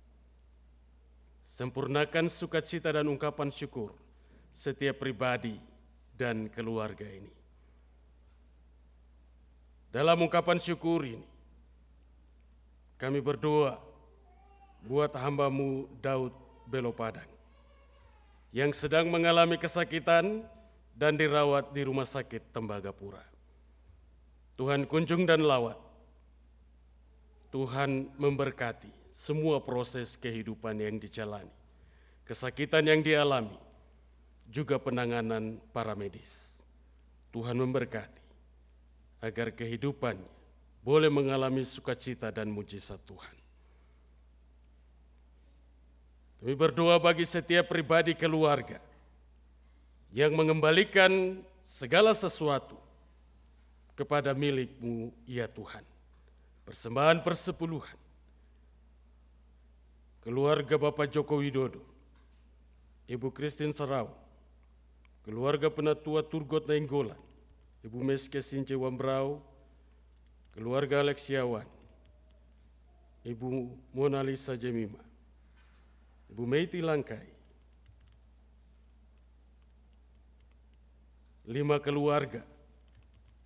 Sempurnakan 1.42 2.32
sukacita 2.32 2.94
dan 2.94 3.10
ungkapan 3.10 3.52
syukur 3.52 3.92
setiap 4.54 5.02
pribadi 5.02 5.58
dan 6.16 6.48
keluarga 6.48 7.04
ini. 7.04 7.32
Dalam 9.92 10.24
ungkapan 10.24 10.56
syukur 10.56 11.04
ini, 11.04 11.26
kami 12.96 13.20
berdoa 13.20 13.76
buat 14.88 15.12
hambamu 15.12 15.84
Daud 16.00 16.32
Belopadang 16.64 17.28
yang 18.52 18.70
sedang 18.76 19.08
mengalami 19.08 19.56
kesakitan 19.56 20.44
dan 20.92 21.16
dirawat 21.16 21.72
di 21.72 21.88
rumah 21.88 22.04
sakit 22.04 22.52
Tembagapura. 22.52 23.24
Tuhan 24.60 24.84
kunjung 24.84 25.24
dan 25.24 25.40
lawat. 25.40 25.80
Tuhan 27.48 28.12
memberkati 28.16 28.92
semua 29.12 29.60
proses 29.60 30.16
kehidupan 30.16 30.80
yang 30.80 30.96
dijalani, 30.96 31.52
kesakitan 32.24 32.84
yang 32.88 33.04
dialami, 33.04 33.56
juga 34.48 34.80
penanganan 34.80 35.60
para 35.72 35.92
medis. 35.92 36.64
Tuhan 37.32 37.56
memberkati 37.56 38.24
agar 39.24 39.52
kehidupan 39.52 40.16
boleh 40.84 41.08
mengalami 41.08 41.64
sukacita 41.64 42.28
dan 42.28 42.52
mujizat 42.52 43.00
Tuhan. 43.04 43.41
Kami 46.42 46.58
berdoa 46.58 46.98
bagi 46.98 47.22
setiap 47.22 47.70
pribadi 47.70 48.18
keluarga 48.18 48.82
yang 50.10 50.34
mengembalikan 50.34 51.38
segala 51.62 52.10
sesuatu 52.18 52.74
kepada 53.94 54.34
milikmu 54.34 55.14
ya 55.22 55.46
Tuhan. 55.46 55.86
Persembahan 56.66 57.22
persepuluhan. 57.22 57.94
Keluarga 60.26 60.74
Bapak 60.74 61.14
Joko 61.14 61.38
Widodo, 61.38 61.78
Ibu 63.06 63.30
Kristin 63.30 63.70
Serau, 63.70 64.10
keluarga 65.22 65.70
penatua 65.70 66.26
Turgot 66.26 66.66
Nainggolan, 66.66 67.18
Ibu 67.86 68.02
Meske 68.02 68.42
Since 68.42 68.74
Wambrau, 68.74 69.38
keluarga 70.54 71.06
Alexiawan, 71.06 71.66
Ibu 73.26 73.74
Mona 73.94 74.22
Lisa 74.22 74.54
Jemima, 74.54 75.11
Ibu 76.32 76.48
Meiti 76.48 76.80
Langkai, 76.80 77.28
lima 81.52 81.76
keluarga 81.76 82.40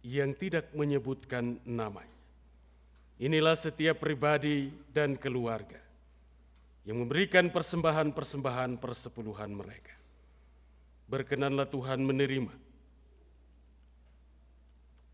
yang 0.07 0.31
tidak 0.39 0.71
menyebutkan 0.71 1.59
namanya. 1.67 2.15
Inilah 3.19 3.59
setiap 3.59 3.99
pribadi 3.99 4.71
dan 4.95 5.19
keluarga 5.19 5.83
yang 6.87 7.03
memberikan 7.03 7.51
persembahan-persembahan 7.51 8.79
persepuluhan 8.79 9.51
mereka. 9.51 9.99
Berkenanlah 11.11 11.67
Tuhan 11.67 12.07
menerima 12.07 12.55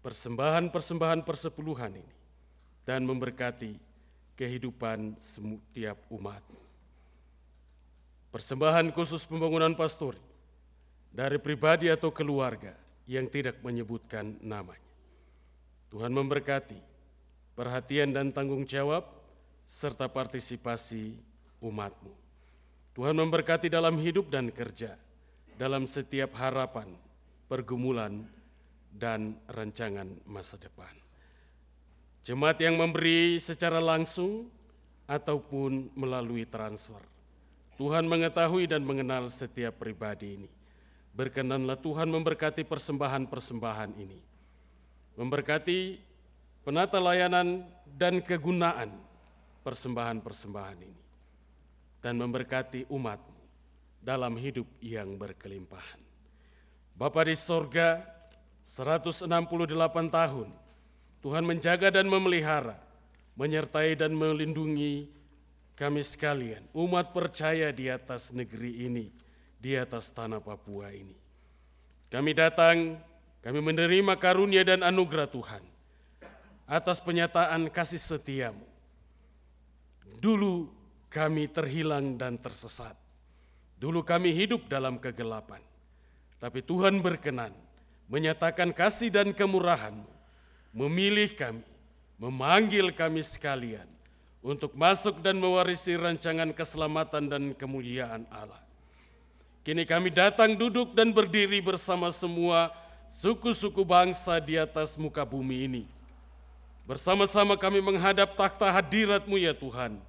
persembahan-persembahan 0.04 1.24
persepuluhan 1.24 1.92
ini 1.96 2.16
dan 2.84 3.06
memberkati 3.08 3.80
kehidupan 4.36 5.16
setiap 5.16 5.96
umatmu. 6.12 6.61
Persembahan 8.32 8.88
khusus 8.96 9.28
pembangunan 9.28 9.76
pastor 9.76 10.16
dari 11.12 11.36
pribadi 11.36 11.92
atau 11.92 12.08
keluarga 12.08 12.72
yang 13.04 13.28
tidak 13.28 13.60
menyebutkan 13.60 14.40
namanya. 14.40 14.80
Tuhan 15.92 16.08
memberkati 16.16 16.80
perhatian 17.52 18.16
dan 18.16 18.32
tanggung 18.32 18.64
jawab 18.64 19.04
serta 19.68 20.08
partisipasi 20.08 21.12
umatmu. 21.60 22.16
Tuhan 22.96 23.12
memberkati 23.20 23.68
dalam 23.68 24.00
hidup 24.00 24.32
dan 24.32 24.48
kerja, 24.48 24.96
dalam 25.60 25.84
setiap 25.84 26.32
harapan, 26.40 26.88
pergumulan, 27.52 28.24
dan 28.92 29.36
rancangan 29.48 30.08
masa 30.24 30.56
depan. 30.56 30.92
Jemaat 32.24 32.60
yang 32.64 32.80
memberi 32.80 33.36
secara 33.36 33.76
langsung 33.76 34.48
ataupun 35.04 35.92
melalui 35.92 36.48
transfer. 36.48 37.11
Tuhan 37.80 38.04
mengetahui 38.04 38.68
dan 38.68 38.84
mengenal 38.84 39.32
setiap 39.32 39.80
pribadi 39.80 40.40
ini. 40.40 40.50
Berkenanlah 41.12 41.76
Tuhan 41.80 42.08
memberkati 42.08 42.64
persembahan-persembahan 42.64 43.92
ini. 44.00 44.20
Memberkati 45.16 46.00
penata 46.64 46.96
layanan 46.96 47.64
dan 47.96 48.20
kegunaan 48.24 48.92
persembahan-persembahan 49.64 50.78
ini. 50.80 51.02
Dan 52.02 52.18
memberkati 52.18 52.88
umat 52.92 53.20
dalam 54.02 54.34
hidup 54.34 54.66
yang 54.82 55.14
berkelimpahan. 55.14 56.00
Bapa 56.98 57.24
di 57.24 57.38
sorga, 57.38 58.02
168 58.66 59.26
tahun, 60.10 60.48
Tuhan 61.22 61.44
menjaga 61.46 61.88
dan 61.94 62.10
memelihara, 62.10 62.76
menyertai 63.38 63.94
dan 63.94 64.12
melindungi 64.12 65.06
kami 65.72 66.04
sekalian, 66.04 66.62
umat 66.76 67.16
percaya 67.16 67.72
di 67.72 67.88
atas 67.88 68.30
negeri 68.30 68.86
ini, 68.86 69.08
di 69.56 69.72
atas 69.74 70.12
tanah 70.12 70.38
Papua 70.38 70.92
ini. 70.92 71.16
Kami 72.12 72.30
datang, 72.36 73.00
kami 73.40 73.58
menerima 73.64 74.14
karunia 74.20 74.62
dan 74.62 74.84
anugerah 74.84 75.26
Tuhan 75.26 75.64
atas 76.68 77.00
penyataan 77.00 77.72
kasih 77.72 78.00
setiamu. 78.00 78.68
Dulu 80.22 80.70
kami 81.08 81.50
terhilang 81.50 82.14
dan 82.14 82.38
tersesat. 82.38 82.94
Dulu 83.80 84.06
kami 84.06 84.30
hidup 84.30 84.70
dalam 84.70 85.00
kegelapan. 85.02 85.58
Tapi 86.38 86.62
Tuhan 86.62 87.02
berkenan 87.02 87.50
menyatakan 88.06 88.70
kasih 88.70 89.10
dan 89.10 89.34
kemurahan-Mu 89.34 90.10
memilih 90.72 91.32
kami, 91.36 91.66
memanggil 92.16 92.94
kami 92.96 93.20
sekalian 93.20 93.86
untuk 94.42 94.74
masuk 94.74 95.22
dan 95.22 95.38
mewarisi 95.38 95.94
rancangan 95.94 96.50
keselamatan 96.50 97.30
dan 97.30 97.42
kemuliaan 97.54 98.26
Allah. 98.28 98.58
Kini 99.62 99.86
kami 99.86 100.10
datang 100.10 100.58
duduk 100.58 100.92
dan 100.98 101.14
berdiri 101.14 101.62
bersama 101.62 102.10
semua 102.10 102.74
suku-suku 103.06 103.86
bangsa 103.86 104.42
di 104.42 104.58
atas 104.58 104.98
muka 104.98 105.22
bumi 105.22 105.70
ini. 105.70 105.84
Bersama-sama 106.82 107.54
kami 107.54 107.78
menghadap 107.78 108.34
takhta 108.34 108.66
hadirat-Mu 108.66 109.38
ya 109.38 109.54
Tuhan. 109.54 110.02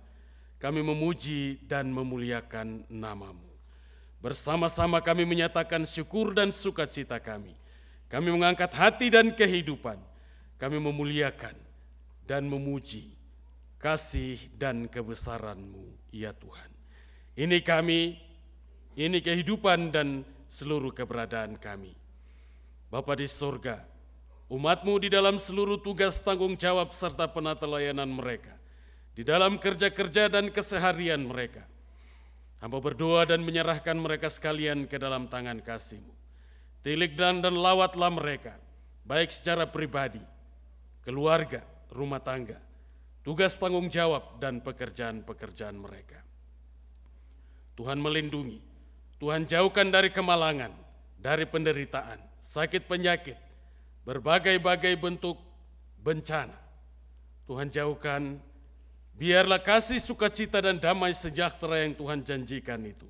Kami 0.58 0.82
memuji 0.82 1.62
dan 1.69 1.86
memuliakan 1.93 2.89
namamu. 2.89 3.54
Bersama-sama 4.17 4.98
kami 5.04 5.22
menyatakan 5.28 5.86
syukur 5.86 6.34
dan 6.34 6.50
sukacita 6.50 7.22
kami. 7.22 7.54
Kami 8.10 8.34
mengangkat 8.34 8.74
hati 8.74 9.13
dan 9.13 9.30
kehidupan 9.30 10.02
kami 10.63 10.80
memuliakan 10.80 11.60
dan 12.24 12.48
memuji 12.48 13.12
kasih 13.84 14.39
dan 14.56 14.88
kebesaran-Mu, 14.88 16.15
ya 16.15 16.32
Tuhan. 16.32 16.72
Ini 17.36 17.60
kami, 17.60 18.15
ini 18.96 19.19
kehidupan 19.19 19.91
dan 19.91 20.24
seluruh 20.48 20.96
keberadaan 20.96 21.60
kami. 21.60 21.91
Bapa 22.88 23.19
di 23.19 23.28
sorga, 23.28 23.84
umatmu 24.48 24.96
di 25.04 25.12
dalam 25.12 25.36
seluruh 25.36 25.84
tugas 25.84 26.24
tanggung 26.24 26.56
jawab 26.56 26.96
serta 26.96 27.28
penata 27.28 27.67
layanan 27.67 28.08
mereka, 28.08 28.56
di 29.12 29.28
dalam 29.28 29.60
kerja-kerja 29.60 30.32
dan 30.32 30.48
keseharian 30.48 31.19
mereka. 31.19 31.67
Hamba 32.63 32.80
berdoa 32.80 33.28
dan 33.28 33.43
menyerahkan 33.43 34.00
mereka 34.00 34.32
sekalian 34.32 34.88
ke 34.88 34.96
dalam 34.96 35.28
tangan 35.28 35.60
kasih-Mu. 35.60 36.15
Tilik 36.88 37.19
dan 37.19 37.43
dan 37.43 37.60
lawatlah 37.60 38.15
mereka, 38.15 38.56
baik 39.04 39.28
secara 39.36 39.67
pribadi, 39.67 40.24
keluarga, 41.04 41.60
rumah 41.91 42.24
tangga, 42.24 42.63
tugas 43.23 43.55
tanggung 43.55 43.88
jawab, 43.88 44.38
dan 44.38 44.59
pekerjaan-pekerjaan 44.59 45.79
mereka. 45.79 46.19
Tuhan 47.73 47.97
melindungi, 47.97 48.62
Tuhan 49.17 49.49
jauhkan 49.49 49.89
dari 49.89 50.13
kemalangan, 50.13 50.69
dari 51.17 51.47
penderitaan, 51.49 52.21
sakit 52.38 52.86
penyakit, 52.86 53.39
berbagai-bagai 54.05 54.93
bentuk 54.99 55.39
bencana. 56.03 56.53
Tuhan 57.49 57.73
jauhkan, 57.73 58.38
biarlah 59.17 59.63
kasih 59.63 59.97
sukacita 59.97 60.62
dan 60.62 60.77
damai 60.77 61.15
sejahtera 61.15 61.81
yang 61.81 61.97
Tuhan 61.97 62.21
janjikan 62.21 62.83
itu 62.86 63.09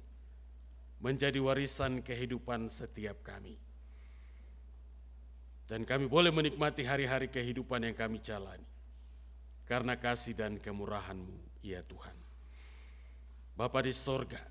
menjadi 1.04 1.36
warisan 1.44 2.00
kehidupan 2.00 2.72
setiap 2.72 3.20
kami 3.28 3.60
dan 5.68 5.88
kami 5.88 6.08
boleh 6.08 6.32
menikmati 6.32 6.84
hari-hari 6.84 7.32
kehidupan 7.32 7.84
yang 7.84 7.96
kami 7.96 8.20
jalani 8.20 8.68
karena 9.64 9.96
kasih 9.96 10.36
dan 10.36 10.60
kemurahan-Mu, 10.60 11.64
ya 11.64 11.80
Tuhan. 11.88 12.16
Bapa 13.56 13.80
di 13.86 13.94
sorga, 13.96 14.42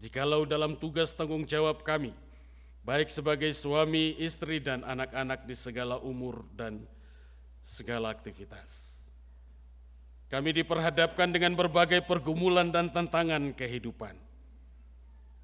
jikalau 0.00 0.48
dalam 0.48 0.78
tugas 0.78 1.12
tanggung 1.12 1.44
jawab 1.44 1.84
kami, 1.84 2.14
baik 2.86 3.10
sebagai 3.10 3.50
suami, 3.52 4.16
istri, 4.16 4.62
dan 4.62 4.86
anak-anak 4.86 5.44
di 5.44 5.56
segala 5.58 6.00
umur 6.00 6.46
dan 6.54 6.80
segala 7.60 8.14
aktivitas, 8.14 9.04
kami 10.30 10.54
diperhadapkan 10.54 11.28
dengan 11.28 11.52
berbagai 11.58 12.06
pergumulan 12.06 12.70
dan 12.72 12.88
tantangan 12.88 13.52
kehidupan. 13.52 14.16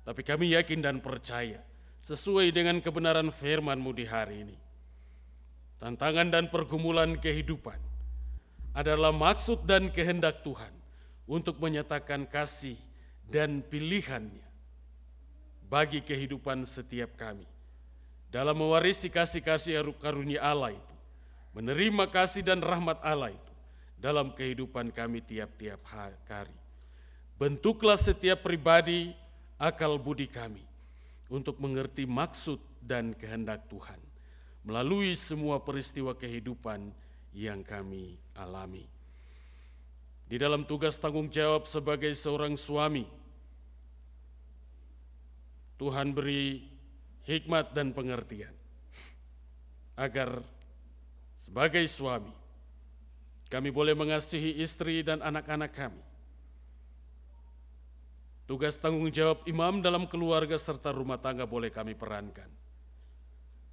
Tapi 0.00 0.22
kami 0.24 0.56
yakin 0.56 0.80
dan 0.80 0.96
percaya, 1.04 1.60
sesuai 2.00 2.48
dengan 2.56 2.80
kebenaran 2.80 3.28
firman-Mu 3.28 3.90
di 3.92 4.08
hari 4.08 4.48
ini, 4.48 4.56
tantangan 5.76 6.32
dan 6.32 6.48
pergumulan 6.48 7.20
kehidupan 7.20 7.89
adalah 8.70 9.10
maksud 9.10 9.66
dan 9.66 9.90
kehendak 9.90 10.42
Tuhan 10.46 10.70
untuk 11.26 11.58
menyatakan 11.58 12.26
kasih 12.26 12.78
dan 13.26 13.62
pilihannya 13.62 14.46
bagi 15.70 16.02
kehidupan 16.02 16.66
setiap 16.66 17.14
kami 17.14 17.46
dalam 18.30 18.54
mewarisi 18.54 19.10
kasih-kasih 19.10 19.82
karunia 19.98 20.38
Allah 20.38 20.70
itu, 20.78 20.94
menerima 21.50 22.06
kasih 22.14 22.46
dan 22.46 22.62
rahmat 22.62 23.02
Allah 23.02 23.34
itu 23.34 23.52
dalam 23.98 24.30
kehidupan 24.30 24.94
kami 24.94 25.18
tiap-tiap 25.18 25.82
hari. 25.90 26.54
Bentuklah 27.34 27.98
setiap 27.98 28.46
pribadi 28.46 29.10
akal 29.58 29.98
budi 29.98 30.30
kami 30.30 30.62
untuk 31.26 31.58
mengerti 31.58 32.06
maksud 32.06 32.62
dan 32.78 33.18
kehendak 33.18 33.66
Tuhan 33.66 33.98
melalui 34.62 35.16
semua 35.16 35.58
peristiwa 35.58 36.14
kehidupan 36.14 36.92
yang 37.34 37.62
kami 37.62 38.18
alami. 38.34 38.86
Di 40.30 40.38
dalam 40.38 40.62
tugas 40.62 40.94
tanggung 40.98 41.26
jawab 41.26 41.66
sebagai 41.66 42.14
seorang 42.14 42.54
suami, 42.54 43.02
Tuhan 45.74 46.14
beri 46.14 46.62
hikmat 47.26 47.74
dan 47.74 47.90
pengertian 47.90 48.52
agar 49.98 50.44
sebagai 51.34 51.82
suami 51.88 52.30
kami 53.50 53.74
boleh 53.74 53.96
mengasihi 53.98 54.62
istri 54.62 55.02
dan 55.02 55.18
anak-anak 55.24 55.72
kami. 55.74 56.04
Tugas 58.46 58.78
tanggung 58.78 59.10
jawab 59.10 59.46
imam 59.46 59.82
dalam 59.82 60.06
keluarga 60.10 60.58
serta 60.58 60.90
rumah 60.90 61.18
tangga 61.18 61.46
boleh 61.46 61.70
kami 61.70 61.94
perankan 61.94 62.50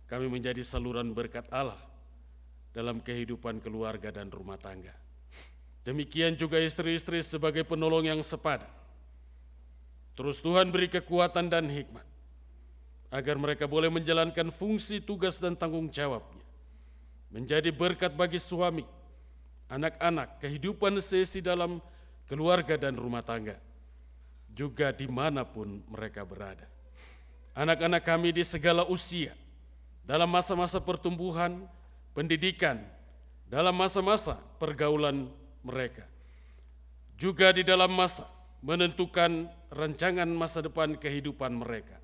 kami 0.08 0.32
menjadi 0.32 0.64
saluran 0.64 1.12
berkat 1.12 1.46
Allah 1.52 1.78
dalam 2.78 3.02
kehidupan 3.02 3.58
keluarga 3.58 4.14
dan 4.14 4.30
rumah 4.30 4.62
tangga. 4.62 4.94
Demikian 5.82 6.38
juga 6.38 6.62
istri-istri 6.62 7.26
sebagai 7.26 7.66
penolong 7.66 8.06
yang 8.06 8.22
sepadan. 8.22 8.70
Terus 10.14 10.38
Tuhan 10.46 10.70
beri 10.70 10.86
kekuatan 10.86 11.50
dan 11.50 11.66
hikmat 11.66 12.06
agar 13.10 13.36
mereka 13.42 13.66
boleh 13.66 13.90
menjalankan 13.90 14.54
fungsi 14.54 15.02
tugas 15.02 15.42
dan 15.42 15.58
tanggung 15.58 15.90
jawabnya. 15.90 16.46
Menjadi 17.34 17.74
berkat 17.74 18.14
bagi 18.14 18.38
suami, 18.38 18.86
anak-anak, 19.74 20.38
kehidupan 20.38 21.02
sesi 21.02 21.42
dalam 21.42 21.82
keluarga 22.30 22.78
dan 22.78 22.94
rumah 22.94 23.26
tangga. 23.26 23.58
Juga 24.54 24.94
di 24.94 25.10
mana 25.10 25.42
pun 25.50 25.82
mereka 25.90 26.22
berada. 26.28 26.70
Anak-anak 27.58 28.06
kami 28.06 28.38
di 28.38 28.46
segala 28.46 28.86
usia, 28.86 29.34
dalam 30.06 30.30
masa-masa 30.30 30.78
pertumbuhan, 30.78 31.66
pendidikan, 32.18 32.82
dalam 33.46 33.78
masa-masa 33.78 34.42
pergaulan 34.58 35.30
mereka. 35.62 36.02
Juga 37.14 37.54
di 37.54 37.62
dalam 37.62 37.94
masa 37.94 38.26
menentukan 38.66 39.46
rancangan 39.70 40.26
masa 40.26 40.66
depan 40.66 40.98
kehidupan 40.98 41.54
mereka. 41.54 42.02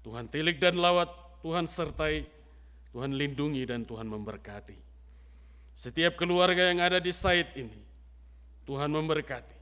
Tuhan 0.00 0.24
tilik 0.32 0.56
dan 0.56 0.80
lawat, 0.80 1.12
Tuhan 1.44 1.68
sertai, 1.68 2.24
Tuhan 2.96 3.12
lindungi 3.12 3.68
dan 3.68 3.84
Tuhan 3.84 4.08
memberkati. 4.08 4.80
Setiap 5.76 6.16
keluarga 6.16 6.72
yang 6.72 6.80
ada 6.80 6.96
di 6.96 7.12
site 7.12 7.60
ini, 7.60 7.80
Tuhan 8.64 8.88
memberkati. 8.88 9.60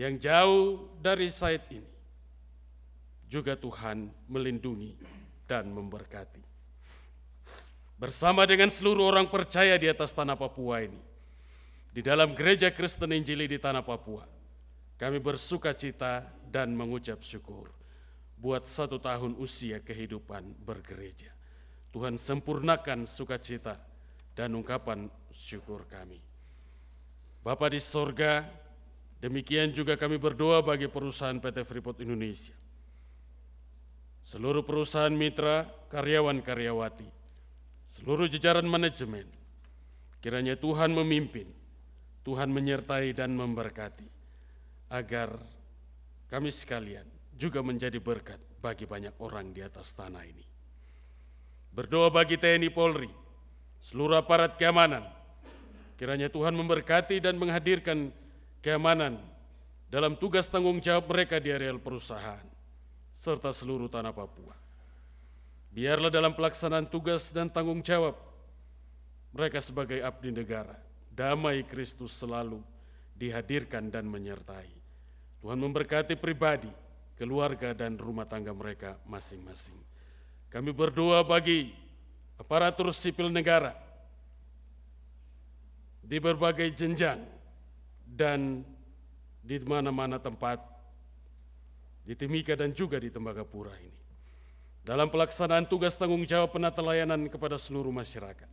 Yang 0.00 0.14
jauh 0.24 0.88
dari 1.04 1.28
site 1.28 1.76
ini, 1.76 1.92
juga 3.28 3.52
Tuhan 3.52 4.08
melindungi 4.32 4.96
dan 5.44 5.68
memberkati 5.68 6.47
bersama 7.98 8.46
dengan 8.46 8.70
seluruh 8.70 9.10
orang 9.10 9.26
percaya 9.26 9.74
di 9.74 9.90
atas 9.90 10.14
tanah 10.14 10.38
Papua 10.38 10.86
ini, 10.86 11.02
di 11.90 12.00
dalam 12.00 12.30
gereja 12.32 12.70
Kristen 12.70 13.10
Injili 13.10 13.50
di 13.50 13.58
tanah 13.58 13.82
Papua. 13.82 14.24
kami 14.98 15.22
bersuka 15.22 15.70
cita 15.78 16.26
dan 16.50 16.74
mengucap 16.74 17.22
syukur 17.22 17.70
buat 18.34 18.66
satu 18.66 18.98
tahun 18.98 19.38
usia 19.38 19.78
kehidupan 19.78 20.58
bergereja. 20.66 21.30
Tuhan 21.94 22.18
sempurnakan 22.18 23.06
sukacita 23.06 23.78
dan 24.34 24.58
ungkapan 24.58 25.06
syukur 25.30 25.86
kami. 25.86 26.18
Bapa 27.46 27.70
di 27.70 27.78
sorga, 27.78 28.42
demikian 29.22 29.70
juga 29.70 29.94
kami 29.94 30.18
berdoa 30.18 30.66
bagi 30.66 30.90
perusahaan 30.90 31.38
PT 31.38 31.62
Freeport 31.62 32.02
Indonesia. 32.02 32.54
Seluruh 34.26 34.66
perusahaan 34.66 35.14
mitra, 35.14 35.64
karyawan-karyawati, 35.94 37.17
seluruh 37.88 38.28
jajaran 38.28 38.68
manajemen, 38.68 39.24
kiranya 40.20 40.60
Tuhan 40.60 40.92
memimpin, 40.92 41.48
Tuhan 42.20 42.52
menyertai 42.52 43.16
dan 43.16 43.32
memberkati, 43.32 44.04
agar 44.92 45.32
kami 46.28 46.52
sekalian 46.52 47.08
juga 47.32 47.64
menjadi 47.64 47.96
berkat 47.96 48.36
bagi 48.60 48.84
banyak 48.84 49.16
orang 49.24 49.56
di 49.56 49.64
atas 49.64 49.96
tanah 49.96 50.20
ini. 50.28 50.44
Berdoa 51.72 52.12
bagi 52.12 52.36
TNI 52.36 52.68
Polri, 52.68 53.08
seluruh 53.80 54.20
aparat 54.20 54.60
keamanan, 54.60 55.08
kiranya 55.96 56.28
Tuhan 56.28 56.52
memberkati 56.52 57.24
dan 57.24 57.40
menghadirkan 57.40 58.12
keamanan 58.60 59.16
dalam 59.88 60.12
tugas 60.12 60.44
tanggung 60.52 60.76
jawab 60.84 61.08
mereka 61.08 61.40
di 61.40 61.48
areal 61.48 61.80
perusahaan, 61.80 62.44
serta 63.16 63.48
seluruh 63.48 63.88
tanah 63.88 64.12
Papua. 64.12 64.67
Biarlah 65.68 66.08
dalam 66.08 66.32
pelaksanaan 66.32 66.88
tugas 66.88 67.28
dan 67.28 67.52
tanggung 67.52 67.84
jawab 67.84 68.16
mereka 69.36 69.60
sebagai 69.60 70.00
abdi 70.00 70.32
negara, 70.32 70.72
damai 71.12 71.60
Kristus 71.68 72.16
selalu 72.16 72.64
dihadirkan 73.12 73.92
dan 73.92 74.08
menyertai. 74.08 74.72
Tuhan 75.38 75.60
memberkati 75.60 76.16
pribadi, 76.16 76.72
keluarga 77.14 77.76
dan 77.76 78.00
rumah 78.00 78.24
tangga 78.24 78.50
mereka 78.56 78.96
masing-masing. 79.04 79.76
Kami 80.48 80.72
berdoa 80.72 81.20
bagi 81.22 81.70
aparatur 82.40 82.88
sipil 82.90 83.28
negara 83.28 83.76
di 86.00 86.16
berbagai 86.16 86.72
jenjang 86.72 87.20
dan 88.08 88.64
di 89.44 89.56
mana-mana 89.60 90.16
tempat 90.16 90.56
di 92.08 92.16
Timika 92.16 92.56
dan 92.56 92.72
juga 92.72 92.96
di 92.96 93.12
Tembagapura 93.12 93.76
ini 93.76 93.97
dalam 94.88 95.12
pelaksanaan 95.12 95.68
tugas 95.68 96.00
tanggung 96.00 96.24
jawab 96.24 96.48
penata 96.56 96.80
layanan 96.80 97.28
kepada 97.28 97.60
seluruh 97.60 97.92
masyarakat. 97.92 98.48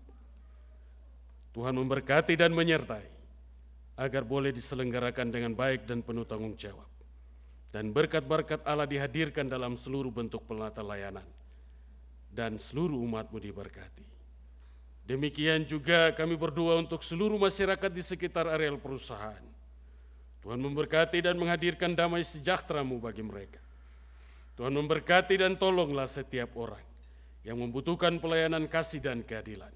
Tuhan 1.56 1.72
memberkati 1.72 2.36
dan 2.36 2.52
menyertai 2.52 3.08
agar 3.96 4.28
boleh 4.28 4.52
diselenggarakan 4.52 5.32
dengan 5.32 5.56
baik 5.56 5.88
dan 5.88 6.04
penuh 6.04 6.28
tanggung 6.28 6.52
jawab. 6.60 6.92
Dan 7.72 7.96
berkat-berkat 7.96 8.68
Allah 8.68 8.84
dihadirkan 8.84 9.48
dalam 9.48 9.80
seluruh 9.80 10.12
bentuk 10.12 10.44
penata 10.44 10.84
layanan. 10.84 11.24
Dan 12.28 12.60
seluruh 12.60 13.00
umatmu 13.00 13.40
diberkati. 13.40 14.04
Demikian 15.08 15.64
juga 15.64 16.12
kami 16.12 16.36
berdoa 16.36 16.84
untuk 16.84 17.00
seluruh 17.00 17.40
masyarakat 17.40 17.92
di 17.96 18.04
sekitar 18.04 18.52
areal 18.52 18.76
perusahaan. 18.76 19.44
Tuhan 20.44 20.60
memberkati 20.60 21.24
dan 21.24 21.40
menghadirkan 21.40 21.96
damai 21.96 22.28
sejahteramu 22.28 23.00
bagi 23.00 23.24
mereka. 23.24 23.65
Tuhan 24.56 24.72
memberkati 24.72 25.36
dan 25.36 25.60
tolonglah 25.60 26.08
setiap 26.08 26.56
orang 26.56 26.84
yang 27.44 27.60
membutuhkan 27.60 28.18
pelayanan 28.24 28.66
kasih 28.72 29.04
dan 29.04 29.20
keadilan. 29.22 29.72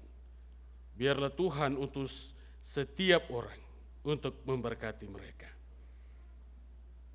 Biarlah 0.96 1.32
Tuhan 1.32 1.76
utus 1.76 2.32
setiap 2.64 3.28
orang 3.28 3.60
untuk 4.04 4.40
memberkati 4.48 5.06
mereka. 5.08 5.48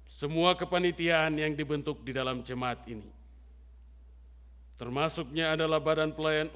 Semua 0.05 0.53
kepanitiaan 0.53 1.33
yang 1.41 1.57
dibentuk 1.57 2.05
di 2.05 2.13
dalam 2.13 2.45
jemaat 2.45 2.85
ini, 2.85 3.09
termasuknya 4.77 5.57
adalah 5.57 5.81
badan 5.81 6.13
pelayan 6.13 6.47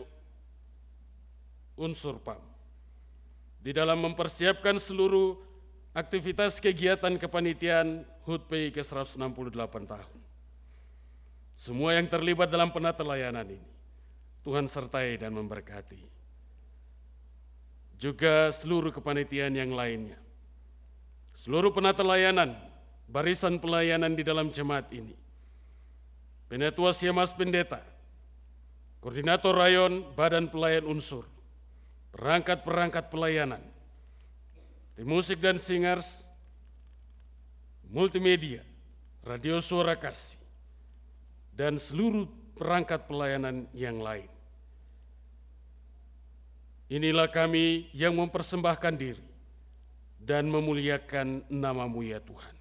unsur 1.74 2.22
PAM, 2.22 2.40
di 3.60 3.74
dalam 3.74 4.00
mempersiapkan 4.06 4.78
seluruh 4.78 5.36
aktivitas 5.98 6.62
kegiatan 6.62 7.18
kepanitiaan 7.18 8.06
HUT 8.24 8.46
PI 8.48 8.70
ke-168 8.70 9.76
tahun. 9.90 10.29
Semua 11.60 11.92
yang 12.00 12.08
terlibat 12.08 12.48
dalam 12.48 12.72
penata 12.72 13.04
layanan 13.04 13.44
ini, 13.44 13.70
Tuhan 14.48 14.64
sertai 14.64 15.20
dan 15.20 15.36
memberkati. 15.36 16.00
Juga 18.00 18.48
seluruh 18.48 18.96
kepanitiaan 18.96 19.52
yang 19.52 19.76
lainnya. 19.76 20.16
Seluruh 21.36 21.76
penata 21.76 22.00
layanan, 22.00 22.56
barisan 23.12 23.60
pelayanan 23.60 24.16
di 24.16 24.24
dalam 24.24 24.48
jemaat 24.48 24.88
ini. 24.96 25.20
Penetua 26.48 26.96
Siamas 26.96 27.36
Pendeta, 27.36 27.84
Koordinator 29.04 29.52
Rayon 29.52 30.16
Badan 30.16 30.48
Pelayan 30.48 30.88
Unsur, 30.88 31.28
perangkat-perangkat 32.16 33.12
pelayanan, 33.12 33.60
tim 34.96 35.12
musik 35.12 35.44
dan 35.44 35.60
singers, 35.60 36.32
multimedia, 37.92 38.64
radio 39.28 39.60
suara 39.60 40.00
kasih, 40.00 40.49
dan 41.60 41.76
seluruh 41.76 42.24
perangkat 42.56 43.04
pelayanan 43.04 43.68
yang 43.76 44.00
lain. 44.00 44.32
Inilah 46.88 47.28
kami 47.28 47.92
yang 47.92 48.16
mempersembahkan 48.16 48.96
diri 48.96 49.26
dan 50.24 50.48
memuliakan 50.48 51.44
namamu 51.52 52.08
ya 52.08 52.24
Tuhan. 52.24 52.56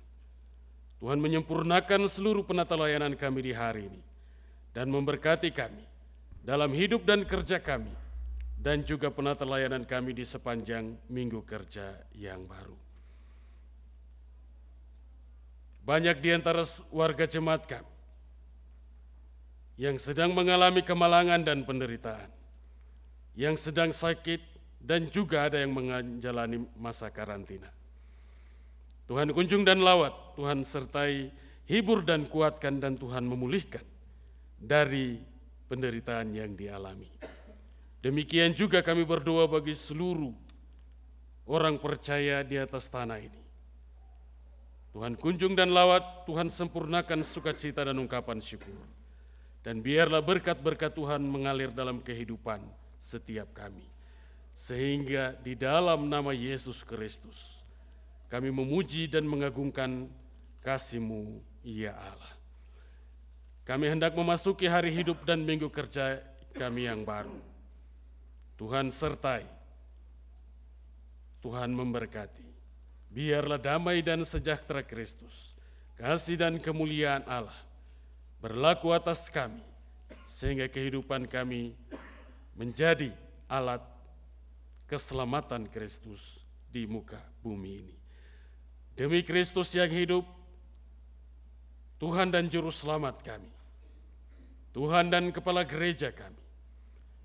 Tuhan 0.98 1.22
menyempurnakan 1.22 2.10
seluruh 2.10 2.42
penata 2.42 2.74
layanan 2.74 3.14
kami 3.14 3.46
di 3.46 3.52
hari 3.54 3.86
ini 3.86 4.02
dan 4.74 4.90
memberkati 4.90 5.54
kami 5.54 5.86
dalam 6.42 6.74
hidup 6.74 7.06
dan 7.06 7.22
kerja 7.22 7.62
kami 7.62 7.94
dan 8.58 8.82
juga 8.82 9.14
penata 9.14 9.46
layanan 9.46 9.86
kami 9.86 10.10
di 10.10 10.26
sepanjang 10.26 10.98
minggu 11.06 11.46
kerja 11.46 12.02
yang 12.18 12.42
baru. 12.50 12.74
Banyak 15.86 16.18
di 16.18 16.34
antara 16.34 16.66
warga 16.90 17.24
jemaat 17.24 17.62
kami 17.64 17.97
yang 19.78 19.94
sedang 19.94 20.34
mengalami 20.34 20.82
kemalangan 20.82 21.46
dan 21.46 21.62
penderitaan, 21.62 22.26
yang 23.38 23.54
sedang 23.54 23.94
sakit, 23.94 24.42
dan 24.82 25.06
juga 25.06 25.46
ada 25.46 25.62
yang 25.62 25.70
menjalani 25.70 26.66
masa 26.74 27.14
karantina. 27.14 27.70
Tuhan 29.06 29.30
kunjung 29.30 29.62
dan 29.62 29.78
lawat, 29.80 30.34
Tuhan 30.34 30.66
sertai, 30.66 31.30
hibur 31.70 32.02
dan 32.02 32.26
kuatkan, 32.26 32.82
dan 32.82 32.98
Tuhan 32.98 33.22
memulihkan 33.24 33.86
dari 34.58 35.22
penderitaan 35.70 36.34
yang 36.34 36.58
dialami. 36.58 37.06
Demikian 38.02 38.58
juga 38.58 38.82
kami 38.82 39.06
berdoa 39.06 39.46
bagi 39.46 39.78
seluruh 39.78 40.34
orang 41.46 41.78
percaya 41.78 42.42
di 42.42 42.58
atas 42.58 42.90
tanah 42.90 43.22
ini. 43.22 43.42
Tuhan 44.90 45.14
kunjung 45.14 45.54
dan 45.54 45.70
lawat, 45.70 46.26
Tuhan 46.26 46.50
sempurnakan 46.50 47.22
sukacita 47.22 47.86
dan 47.86 47.94
ungkapan 48.02 48.42
syukur. 48.42 48.97
Dan 49.62 49.82
biarlah 49.82 50.22
berkat-berkat 50.22 50.94
Tuhan 50.94 51.20
mengalir 51.20 51.74
dalam 51.74 51.98
kehidupan 51.98 52.62
setiap 52.96 53.50
kami. 53.54 53.84
Sehingga 54.54 55.38
di 55.38 55.54
dalam 55.54 56.10
nama 56.10 56.34
Yesus 56.34 56.82
Kristus, 56.82 57.62
kami 58.26 58.50
memuji 58.50 59.06
dan 59.06 59.26
mengagungkan 59.26 60.10
kasih-Mu, 60.62 61.38
ya 61.62 61.94
Allah. 61.94 62.34
Kami 63.62 63.86
hendak 63.86 64.16
memasuki 64.16 64.64
hari 64.66 64.90
hidup 64.90 65.22
dan 65.28 65.44
minggu 65.44 65.68
kerja 65.68 66.18
kami 66.56 66.88
yang 66.88 67.04
baru. 67.04 67.38
Tuhan 68.58 68.90
sertai, 68.90 69.46
Tuhan 71.38 71.70
memberkati. 71.70 72.46
Biarlah 73.08 73.60
damai 73.60 74.02
dan 74.02 74.26
sejahtera 74.26 74.82
Kristus, 74.82 75.54
kasih 75.94 76.36
dan 76.40 76.58
kemuliaan 76.58 77.22
Allah 77.24 77.67
berlaku 78.38 78.94
atas 78.94 79.26
kami, 79.30 79.62
sehingga 80.22 80.70
kehidupan 80.70 81.26
kami 81.26 81.74
menjadi 82.54 83.14
alat 83.50 83.82
keselamatan 84.86 85.66
Kristus 85.70 86.46
di 86.70 86.86
muka 86.86 87.18
bumi 87.42 87.70
ini. 87.82 87.96
Demi 88.98 89.22
Kristus 89.22 89.70
yang 89.78 89.90
hidup, 89.90 90.26
Tuhan 92.02 92.34
dan 92.34 92.50
Juru 92.50 92.70
Selamat 92.70 93.22
kami, 93.22 93.50
Tuhan 94.74 95.10
dan 95.10 95.30
Kepala 95.30 95.62
Gereja 95.62 96.10
kami, 96.10 96.42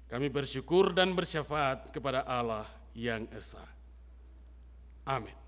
kami 0.10 0.28
bersyukur 0.30 0.94
dan 0.94 1.18
bersyafaat 1.18 1.90
kepada 1.90 2.22
Allah 2.26 2.70
yang 2.94 3.26
Esa. 3.34 3.66
Amin. 5.04 5.43